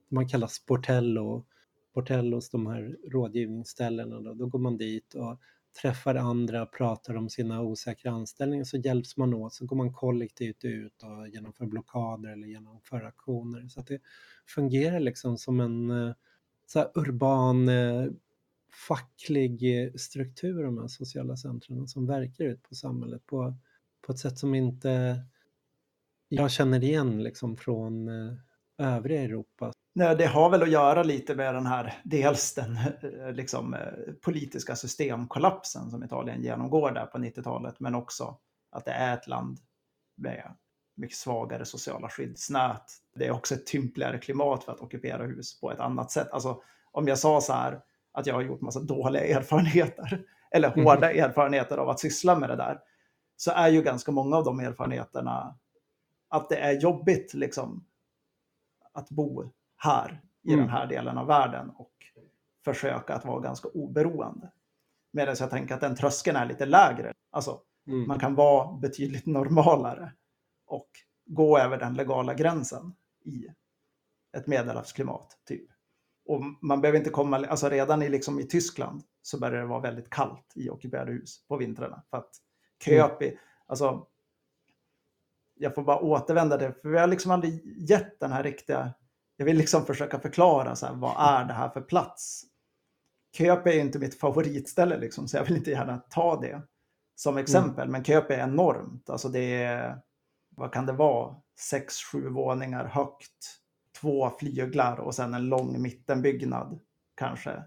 [0.09, 1.45] Man kallas Portello,
[1.93, 4.19] Portellos, de här rådgivningsställena.
[4.21, 5.39] Då, då går man dit och
[5.81, 10.65] träffar andra, pratar om sina osäkra anställningar så hjälps man åt, så går man kollektivt
[10.65, 13.67] ut och genomför blockader eller genomför aktioner.
[13.67, 13.99] Så att det
[14.45, 16.13] fungerar liksom som en eh,
[16.65, 18.07] så urban eh,
[18.87, 23.55] facklig eh, struktur, de här sociala centren som verkar ut på samhället på,
[24.01, 25.23] på ett sätt som inte
[26.29, 28.09] jag känner igen liksom från
[28.77, 29.71] övriga Europa.
[29.97, 32.79] Nej, det har väl att göra lite med den här, dels den
[33.33, 33.75] liksom,
[34.21, 38.37] politiska systemkollapsen som Italien genomgår där på 90-talet, men också
[38.71, 39.57] att det är ett land
[40.15, 40.55] med
[40.95, 42.83] mycket svagare sociala skyddsnät.
[43.15, 46.31] Det är också ett tympligare klimat för att ockupera hus på ett annat sätt.
[46.31, 47.81] Alltså, om jag sa så här
[48.11, 50.85] att jag har gjort massa dåliga erfarenheter eller mm.
[50.85, 51.23] hårda mm.
[51.23, 52.79] erfarenheter av att syssla med det där,
[53.37, 55.57] så är ju ganska många av de erfarenheterna
[56.29, 57.85] att det är jobbigt liksom
[58.93, 60.65] att bo här i mm.
[60.65, 61.93] den här delen av världen och
[62.65, 64.51] försöka att vara ganska oberoende.
[65.13, 67.13] Medan jag tänker att den tröskeln är lite lägre.
[67.31, 68.07] Alltså, mm.
[68.07, 70.13] man kan vara betydligt normalare
[70.65, 70.89] och
[71.25, 73.47] gå över den legala gränsen i
[74.37, 75.37] ett medelhavsklimat.
[75.47, 75.69] Typ.
[76.25, 79.79] Och man behöver inte komma, alltså redan i, liksom i Tyskland så börjar det vara
[79.79, 82.03] väldigt kallt i ockuperade hus på vintrarna.
[82.09, 82.29] För att
[82.85, 83.39] Köpi, mm.
[83.67, 84.07] alltså
[85.53, 88.93] jag får bara återvända det, för vi har liksom aldrig gett den här riktiga,
[89.37, 92.43] jag vill liksom försöka förklara så här, vad är det här för plats?
[93.37, 96.61] Köpi är inte mitt favoritställe liksom, så jag vill inte gärna ta det
[97.15, 97.43] som mm.
[97.43, 97.91] exempel, mm.
[97.91, 100.01] men Köpi är enormt, alltså det är,
[100.49, 103.59] vad kan det vara, sex, sju våningar högt,
[104.01, 106.79] två flyglar och sen en lång mittenbyggnad
[107.15, 107.63] kanske.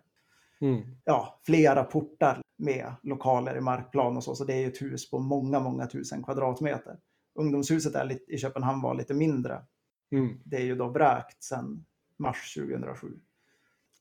[0.61, 0.97] Mm.
[1.05, 5.19] Ja, flera portar med lokaler i markplan och så, så det är ett hus på
[5.19, 6.99] många, många tusen kvadratmeter.
[7.35, 9.63] Ungdomshuset är lite, i Köpenhamn var lite mindre.
[10.11, 10.41] Mm.
[10.45, 11.85] Det är ju då vräkt sedan
[12.17, 13.21] mars 2007.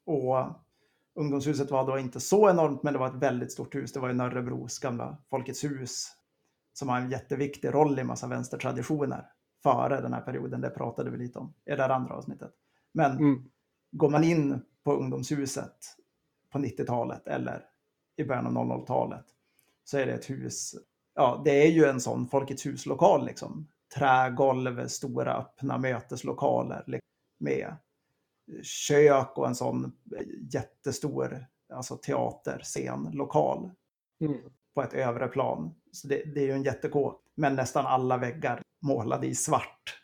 [0.06, 0.46] Och
[1.16, 3.94] ungdomshuset var då inte så enormt, men det var ett väldigt stort hus.
[3.94, 6.08] Det var ju Nörrebros gamla Folkets hus
[6.74, 9.26] som har en jätteviktig roll i massa vänstertraditioner
[9.64, 10.62] före den här perioden.
[10.62, 12.52] Det pratade vi lite om i det här andra avsnittet.
[12.92, 13.50] Men mm.
[13.92, 15.96] går man in på ungdomshuset
[16.50, 17.66] på 90-talet eller
[18.16, 19.26] i början av 00-talet
[19.84, 20.76] så är det ett hus
[21.20, 23.68] ja, det är ju en sån Folkets hus-lokal liksom.
[23.96, 27.76] Trägolv, stora öppna möteslokaler liksom, med
[28.64, 29.92] kök och en sån
[30.52, 33.72] jättestor alltså teaterscenlokal
[34.20, 34.38] mm.
[34.74, 35.76] på ett övre plan.
[35.92, 40.02] Så det, det är ju en jättekåk, men nästan alla väggar målade i svart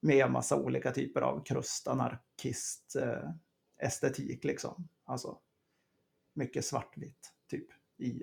[0.00, 3.30] med massa olika typer av krust, anarkist, eh,
[3.78, 4.88] estetik liksom.
[5.04, 5.38] Alltså
[6.34, 7.66] mycket svartvitt typ
[7.98, 8.22] i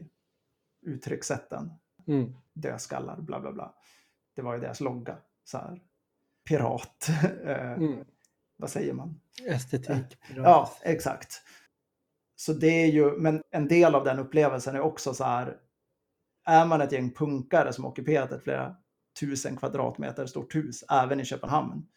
[0.82, 1.72] uttryckssätten
[2.08, 2.34] mm.
[2.54, 3.76] dödskallar, bla bla bla.
[4.42, 5.18] Det var ju deras logga.
[5.44, 5.82] Så här.
[6.48, 7.10] Pirat.
[7.46, 8.06] Eh, mm.
[8.58, 9.20] Vad säger man?
[9.48, 9.90] Estetik.
[9.90, 10.46] Eh, pirat.
[10.46, 11.42] Ja, exakt.
[12.36, 15.58] Så det är ju, men en del av den upplevelsen är också så här,
[16.46, 18.76] är man ett gäng punkare som ockuperat ett flera
[19.20, 21.88] tusen kvadratmeter stort hus, även i Köpenhamn,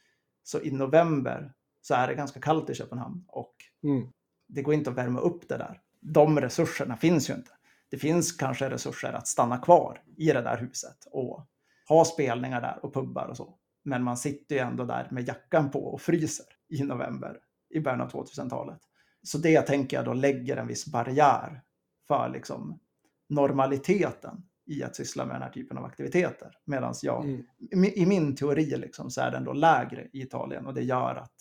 [0.43, 4.09] så i november så är det ganska kallt i Köpenhamn och mm.
[4.49, 5.81] det går inte att värma upp det där.
[6.01, 7.51] De resurserna finns ju inte
[7.95, 11.47] det finns kanske resurser att stanna kvar i det där huset och
[11.89, 13.55] ha spelningar där och pubbar och så.
[13.85, 17.39] Men man sitter ju ändå där med jackan på och fryser i november
[17.71, 18.81] i början av 2000-talet.
[19.23, 21.63] Så det tänker jag då lägger en viss barriär
[22.09, 22.81] för liksom
[23.29, 26.51] normaliteten i att syssla med den här typen av aktiviteter.
[26.65, 27.85] Medan jag, mm.
[27.85, 31.35] i min teori liksom, så är den då lägre i Italien och det gör att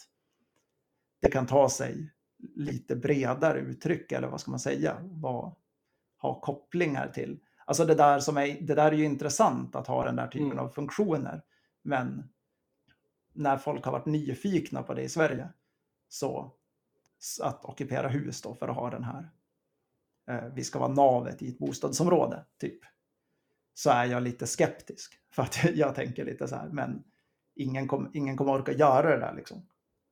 [1.21, 2.11] det kan ta sig
[2.55, 5.55] lite bredare uttryck, eller vad ska man säga, vad,
[6.21, 7.39] ha kopplingar till.
[7.65, 10.51] Alltså det där, som är, det där är ju intressant att ha den där typen
[10.51, 10.59] mm.
[10.59, 11.41] av funktioner.
[11.81, 12.29] Men
[13.33, 15.49] när folk har varit nyfikna på det i Sverige,
[16.09, 16.51] så
[17.41, 19.29] att ockupera hus då för att ha den här,
[20.27, 22.79] eh, vi ska vara navet i ett bostadsområde, typ.
[23.73, 25.19] Så är jag lite skeptisk.
[25.31, 27.03] För att jag tänker lite så här, men
[27.55, 29.67] ingen, kom, ingen kommer orka göra det där liksom.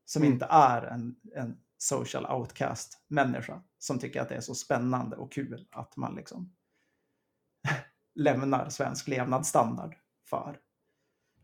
[0.05, 0.33] Som mm.
[0.33, 5.67] inte är en, en social outcast-människa som tycker att det är så spännande och kul
[5.71, 6.53] att man liksom
[8.15, 9.95] lämnar svensk levnadsstandard
[10.29, 10.59] för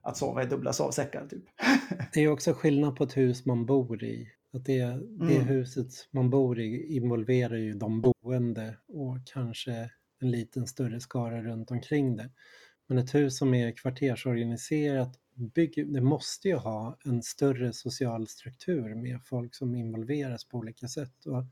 [0.01, 1.28] att sova i dubbla sovsäckar.
[1.28, 1.43] Typ.
[2.13, 4.32] det är också skillnad på ett hus man bor i.
[4.53, 4.82] Att det,
[5.20, 5.47] det mm.
[5.47, 11.72] huset man bor i involverar ju de boende och kanske en liten större skara runt
[11.72, 12.30] omkring det.
[12.88, 18.95] Men ett hus som är kvartersorganiserat bygger, det måste ju ha en större social struktur
[18.95, 21.26] med folk som involveras på olika sätt.
[21.26, 21.45] Och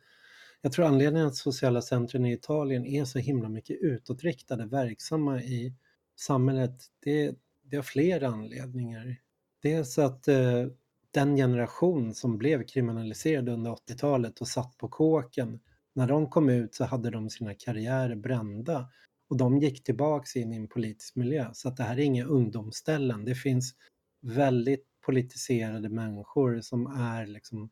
[0.65, 5.73] jag tror anledningen att sociala centren i Italien är så himla mycket utåtriktade, verksamma i
[6.19, 9.17] samhället, det, det har flera anledningar.
[9.61, 10.65] Dels att eh,
[11.11, 15.59] den generation som blev kriminaliserad under 80-talet och satt på kåken,
[15.93, 18.89] när de kom ut så hade de sina karriärer brända
[19.29, 21.49] och de gick tillbaks in i en politisk miljö.
[21.53, 23.25] Så att det här är inga ungdomsställen.
[23.25, 23.75] Det finns
[24.21, 27.69] väldigt politiserade människor som är liksom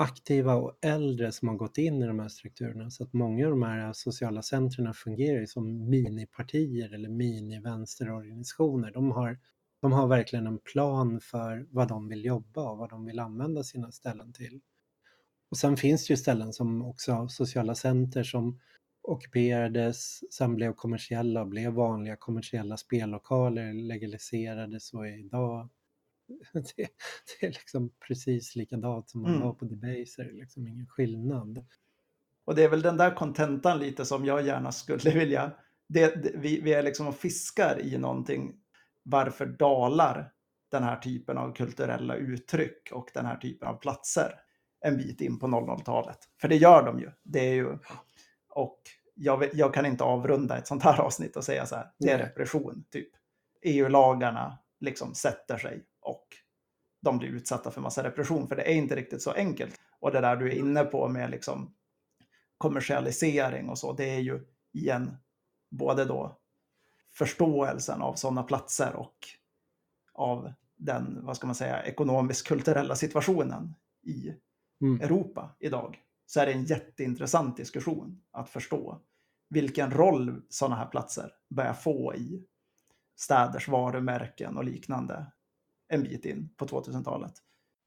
[0.00, 2.90] aktiva och äldre som har gått in i de här strukturerna.
[2.90, 8.90] Så att många av de här sociala centren fungerar som minipartier eller minivänsterorganisationer.
[8.90, 9.38] De har,
[9.80, 13.62] de har verkligen en plan för vad de vill jobba och vad de vill använda
[13.62, 14.60] sina ställen till.
[15.50, 18.60] Och sen finns det ju ställen som också sociala center som
[19.02, 25.68] ockuperades, sen blev kommersiella och blev vanliga kommersiella spellokaler, legaliserades och är idag
[26.52, 26.88] det,
[27.40, 29.46] det är liksom precis likadant som man mm.
[29.46, 31.66] var på Debaser, liksom ingen skillnad.
[32.44, 35.52] Och det är väl den där kontentan lite som jag gärna skulle vilja,
[35.88, 38.54] det, det, vi, vi är liksom och fiskar i någonting,
[39.02, 40.32] varför dalar
[40.70, 44.34] den här typen av kulturella uttryck och den här typen av platser
[44.80, 46.18] en bit in på 00-talet.
[46.40, 47.10] För det gör de ju.
[47.22, 47.78] Det är ju
[48.48, 48.80] och
[49.14, 52.18] jag, jag, kan inte avrunda ett sånt här avsnitt och säga så här, det är
[52.18, 53.08] repression, typ.
[53.62, 56.26] EU-lagarna liksom sätter sig och
[57.02, 59.80] de blir utsatta för massa repression, för det är inte riktigt så enkelt.
[60.00, 61.74] Och det där du är inne på med liksom
[62.58, 65.16] kommersialisering och så, det är ju igen
[65.70, 66.38] både då
[67.14, 69.16] förståelsen av sådana platser och
[70.12, 74.32] av den, vad ska man säga, ekonomisk-kulturella situationen i
[74.80, 75.00] mm.
[75.00, 75.98] Europa idag.
[76.26, 79.00] Så är det en jätteintressant diskussion att förstå
[79.50, 82.46] vilken roll sådana här platser börjar få i
[83.16, 85.26] städers varumärken och liknande
[85.88, 87.32] en bit in på 2000-talet.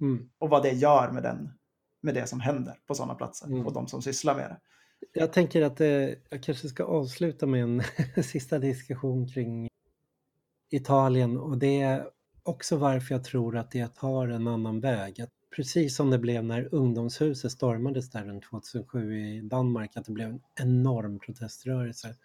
[0.02, 0.30] Mm.
[0.38, 1.54] Och vad det gör med, den,
[2.02, 3.66] med det som händer på sådana platser mm.
[3.66, 4.60] och de som sysslar med det.
[5.14, 5.88] Jag tänker att eh,
[6.30, 7.84] jag kanske ska avsluta med en
[8.24, 9.70] sista diskussion kring
[10.70, 12.10] Italien och det är
[12.43, 15.22] också varför jag tror att det tar en annan väg.
[15.22, 20.12] Att precis som det blev när ungdomshuset stormades där runt 2007 i Danmark, att det
[20.12, 22.16] blev en enorm proteströrelse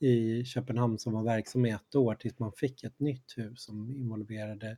[0.00, 3.90] i Köpenhamn som var verksam i ett år tills man fick ett nytt hus som
[3.90, 4.76] involverade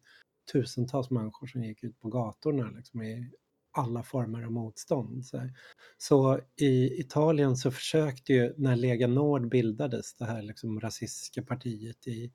[0.53, 3.30] tusentals människor som gick ut på gatorna liksom, i
[3.76, 5.26] alla former av motstånd.
[5.26, 5.51] Så,
[5.99, 12.07] så i Italien så försökte ju, när Lega Nord bildades, det här liksom rasistiska partiet
[12.07, 12.32] i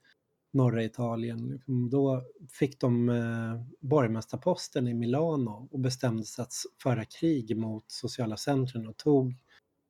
[0.53, 6.53] norra Italien, liksom, då fick de eh, borgmästarposten i Milano och bestämde sig att
[6.83, 9.35] föra krig mot sociala centren och tog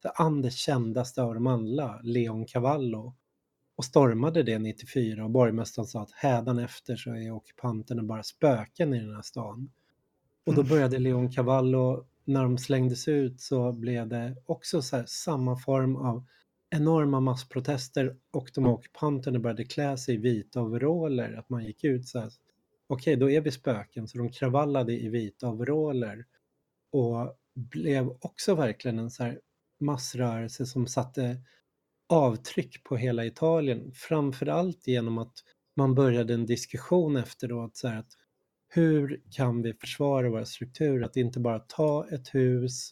[0.02, 3.16] det andra kändaste av dem alla, Leon Cavallo,
[3.80, 9.00] och stormade det 94 och borgmästaren sa att hädanefter så är ockupanterna bara spöken i
[9.00, 9.72] den här stan.
[10.46, 10.70] Och då mm.
[10.70, 16.26] började Leon Cavallo, när de slängdes ut så blev det också så samma form av
[16.70, 22.08] enorma massprotester och de ockupanterna började klä sig i vita overaller, att man gick ut
[22.08, 22.32] så här,
[22.88, 26.26] okej okay, då är vi spöken, så de kravallade i vita overaller
[26.92, 29.40] och blev också verkligen en så här
[29.80, 31.38] massrörelse som satte
[32.10, 35.34] avtryck på hela Italien, framförallt genom att
[35.76, 38.08] man började en diskussion efteråt, så att
[38.68, 42.92] hur kan vi försvara våra strukturer, att inte bara ta ett hus,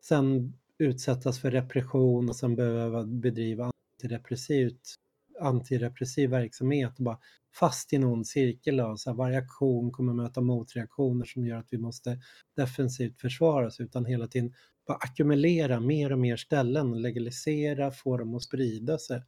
[0.00, 4.94] sen utsättas för repression och sen behöva bedriva antirepressivt,
[5.40, 7.18] antirepressiv verksamhet och bara
[7.54, 11.68] fast i någon cirkel av så här, varje aktion kommer möta motreaktioner som gör att
[11.70, 12.18] vi måste
[12.56, 14.52] defensivt försvara oss utan hela tiden
[14.86, 19.22] bara ackumulera mer och mer ställen, legalisera, få dem att sprida sig.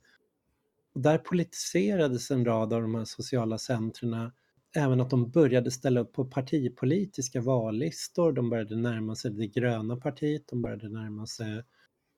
[0.94, 4.30] Och där politiserades en rad av de här sociala centren
[4.76, 9.96] även att de började ställa upp på partipolitiska vallistor, de började närma sig det gröna
[9.96, 11.64] partiet, de började närma sig eh,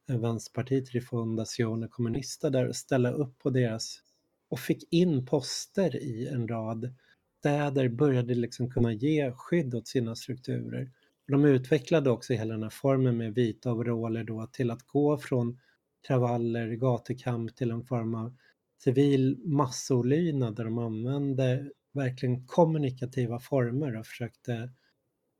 [0.08, 4.02] Vänsterpartiet, Rifondazione Kommunista där och ställa upp på deras
[4.48, 6.94] och fick in poster i en rad
[7.38, 10.90] städer, började liksom kunna ge skydd åt sina strukturer.
[11.28, 15.60] De utvecklade också hela den här formen med vita overaller då till att gå från
[16.06, 18.36] kravaller, gatukamp till en form av
[18.84, 24.70] civil massolydnad där de använde verkligen kommunikativa former och försökte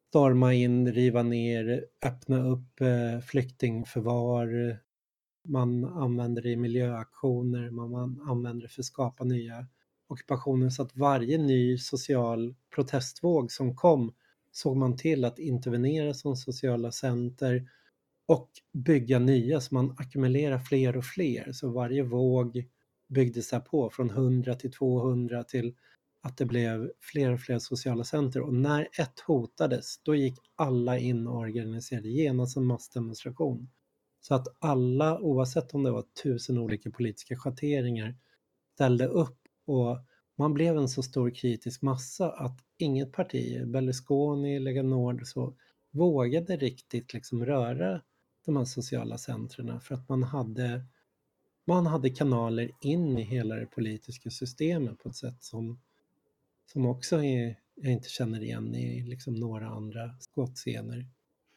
[0.09, 4.79] storma in, riva ner, öppna upp eh, flyktingförvar.
[5.45, 9.67] Man använder det i miljöaktioner, man använder det för att skapa nya
[10.09, 14.15] ockupationer så att varje ny social protestvåg som kom
[14.53, 17.69] såg man till att intervenera som sociala center
[18.27, 21.53] och bygga nya så man ackumulerar fler och fler.
[21.53, 22.65] Så varje våg
[23.09, 25.75] byggdes här på från 100 till 200 till
[26.27, 30.99] att det blev fler och fler sociala center och när ett hotades då gick alla
[30.99, 33.71] in och organiserade genast en massdemonstration.
[34.21, 38.17] Så att alla, oavsett om det var tusen olika politiska schatteringar,
[38.75, 39.99] ställde upp och
[40.39, 45.57] man blev en så stor kritisk massa att inget parti, Berlusconi, Lega Nord, så
[45.91, 48.03] vågade riktigt liksom röra
[48.47, 50.85] de här sociala centren för att man hade,
[51.67, 55.81] man hade kanaler in i hela det politiska systemet på ett sätt som
[56.67, 61.07] som också är, jag inte känner igen i liksom några andra skottscener.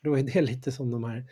[0.03, 1.25] Då är det lite som de här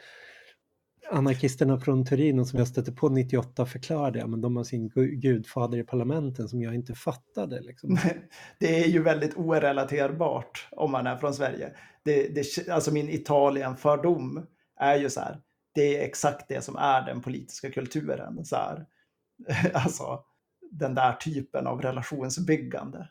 [1.11, 4.89] anarkisterna från Turin som jag stötte på 98 förklarade, men de har sin
[5.21, 7.61] gudfader i parlamenten som jag inte fattade.
[7.61, 7.97] Liksom.
[8.59, 11.73] Det är ju väldigt orelaterbart om man är från Sverige.
[12.03, 14.45] Det, det, alltså min Italien-fördom
[14.79, 15.41] är ju så här,
[15.73, 18.45] det är exakt det som är den politiska kulturen.
[18.45, 18.85] Så här.
[19.73, 20.23] Alltså
[20.71, 23.09] den där typen av relationsbyggande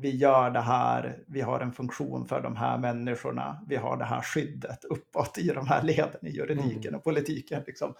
[0.00, 4.04] vi gör det här, vi har en funktion för de här människorna, vi har det
[4.04, 6.94] här skyddet uppåt i de här leden i juridiken mm.
[6.94, 7.62] och politiken.
[7.66, 7.94] Liksom.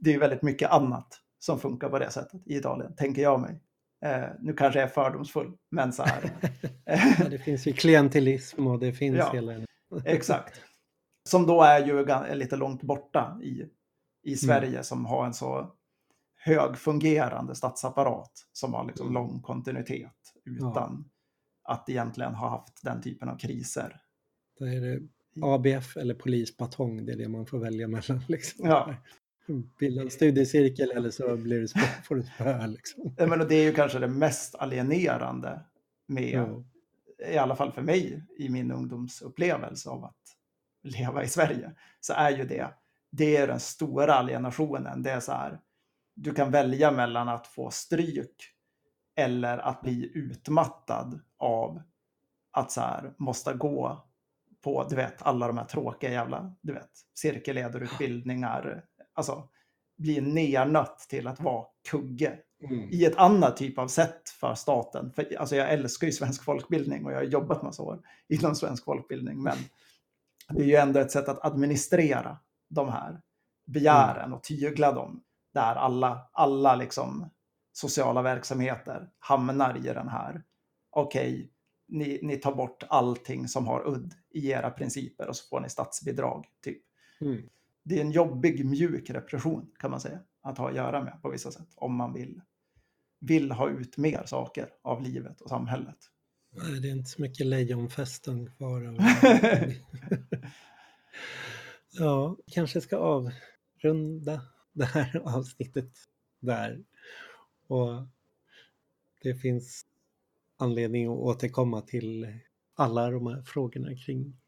[0.00, 1.08] Det är väldigt mycket annat
[1.38, 3.60] som funkar på det sättet i Italien, tänker jag mig.
[4.04, 6.30] Eh, nu kanske jag är fördomsfull, men så här.
[7.18, 9.54] ja, det finns ju klientelism och det finns ja, hela...
[10.04, 10.60] exakt.
[11.28, 13.64] Som då är ju lite långt borta i,
[14.22, 14.84] i Sverige mm.
[14.84, 15.74] som har en så
[16.36, 19.14] högfungerande statsapparat som har liksom mm.
[19.14, 20.12] lång kontinuitet
[20.48, 21.04] utan
[21.64, 21.72] ja.
[21.72, 24.00] att egentligen ha haft den typen av kriser.
[24.58, 25.00] Det är det
[25.42, 28.22] ABF eller polisbatong, det är det man får välja mellan.
[28.28, 28.66] Liksom.
[28.66, 28.94] Ja.
[29.78, 32.66] Bilda en studiecirkel eller så blir det spö, får du spö.
[32.66, 33.14] Liksom.
[33.18, 35.60] Men det är ju kanske det mest alienerande
[36.06, 36.64] med, ja.
[37.28, 40.36] i alla fall för mig, i min ungdomsupplevelse av att
[40.82, 42.68] leva i Sverige, så är ju det,
[43.10, 45.02] det är den stora alienationen.
[45.02, 45.60] Det är så här,
[46.14, 48.54] du kan välja mellan att få stryk
[49.18, 51.82] eller att bli utmattad av
[52.50, 54.04] att så här, måste gå
[54.64, 58.84] på, du vet, alla de här tråkiga jävla, du vet, cirkelledarutbildningar.
[59.14, 59.48] Alltså,
[59.96, 62.88] bli nernött till att vara kugge mm.
[62.90, 65.12] i ett annat typ av sätt för staten.
[65.12, 68.84] För, alltså jag älskar ju svensk folkbildning och jag har jobbat massa år inom svensk
[68.84, 69.56] folkbildning, men
[70.48, 72.38] det är ju ändå ett sätt att administrera
[72.68, 73.20] de här
[73.66, 75.22] begären och tygla dem.
[75.54, 77.30] Där alla, alla liksom
[77.78, 80.42] sociala verksamheter hamnar i den här,
[80.90, 81.48] okej, okay,
[81.88, 85.68] ni, ni tar bort allting som har udd i era principer och så får ni
[85.68, 86.46] statsbidrag.
[86.64, 86.82] Typ.
[87.20, 87.42] Mm.
[87.84, 91.30] Det är en jobbig mjuk repression kan man säga att ha att göra med på
[91.30, 92.40] vissa sätt om man vill,
[93.20, 95.98] vill ha ut mer saker av livet och samhället.
[96.50, 98.84] Nej, det är inte så mycket lejonfesten kvar.
[98.84, 98.98] Av
[101.90, 105.92] ja, kanske ska avrunda det här avsnittet
[106.40, 106.84] där.
[107.68, 108.06] Och
[109.22, 109.86] det finns
[110.56, 112.38] anledning att återkomma till
[112.74, 114.40] alla de här frågorna kring.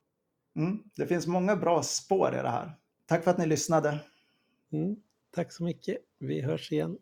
[0.56, 2.76] Mm, det finns många bra spår i det här.
[3.06, 4.00] Tack för att ni lyssnade.
[4.72, 4.96] Mm,
[5.30, 5.96] tack så mycket.
[6.18, 6.98] Vi hörs igen.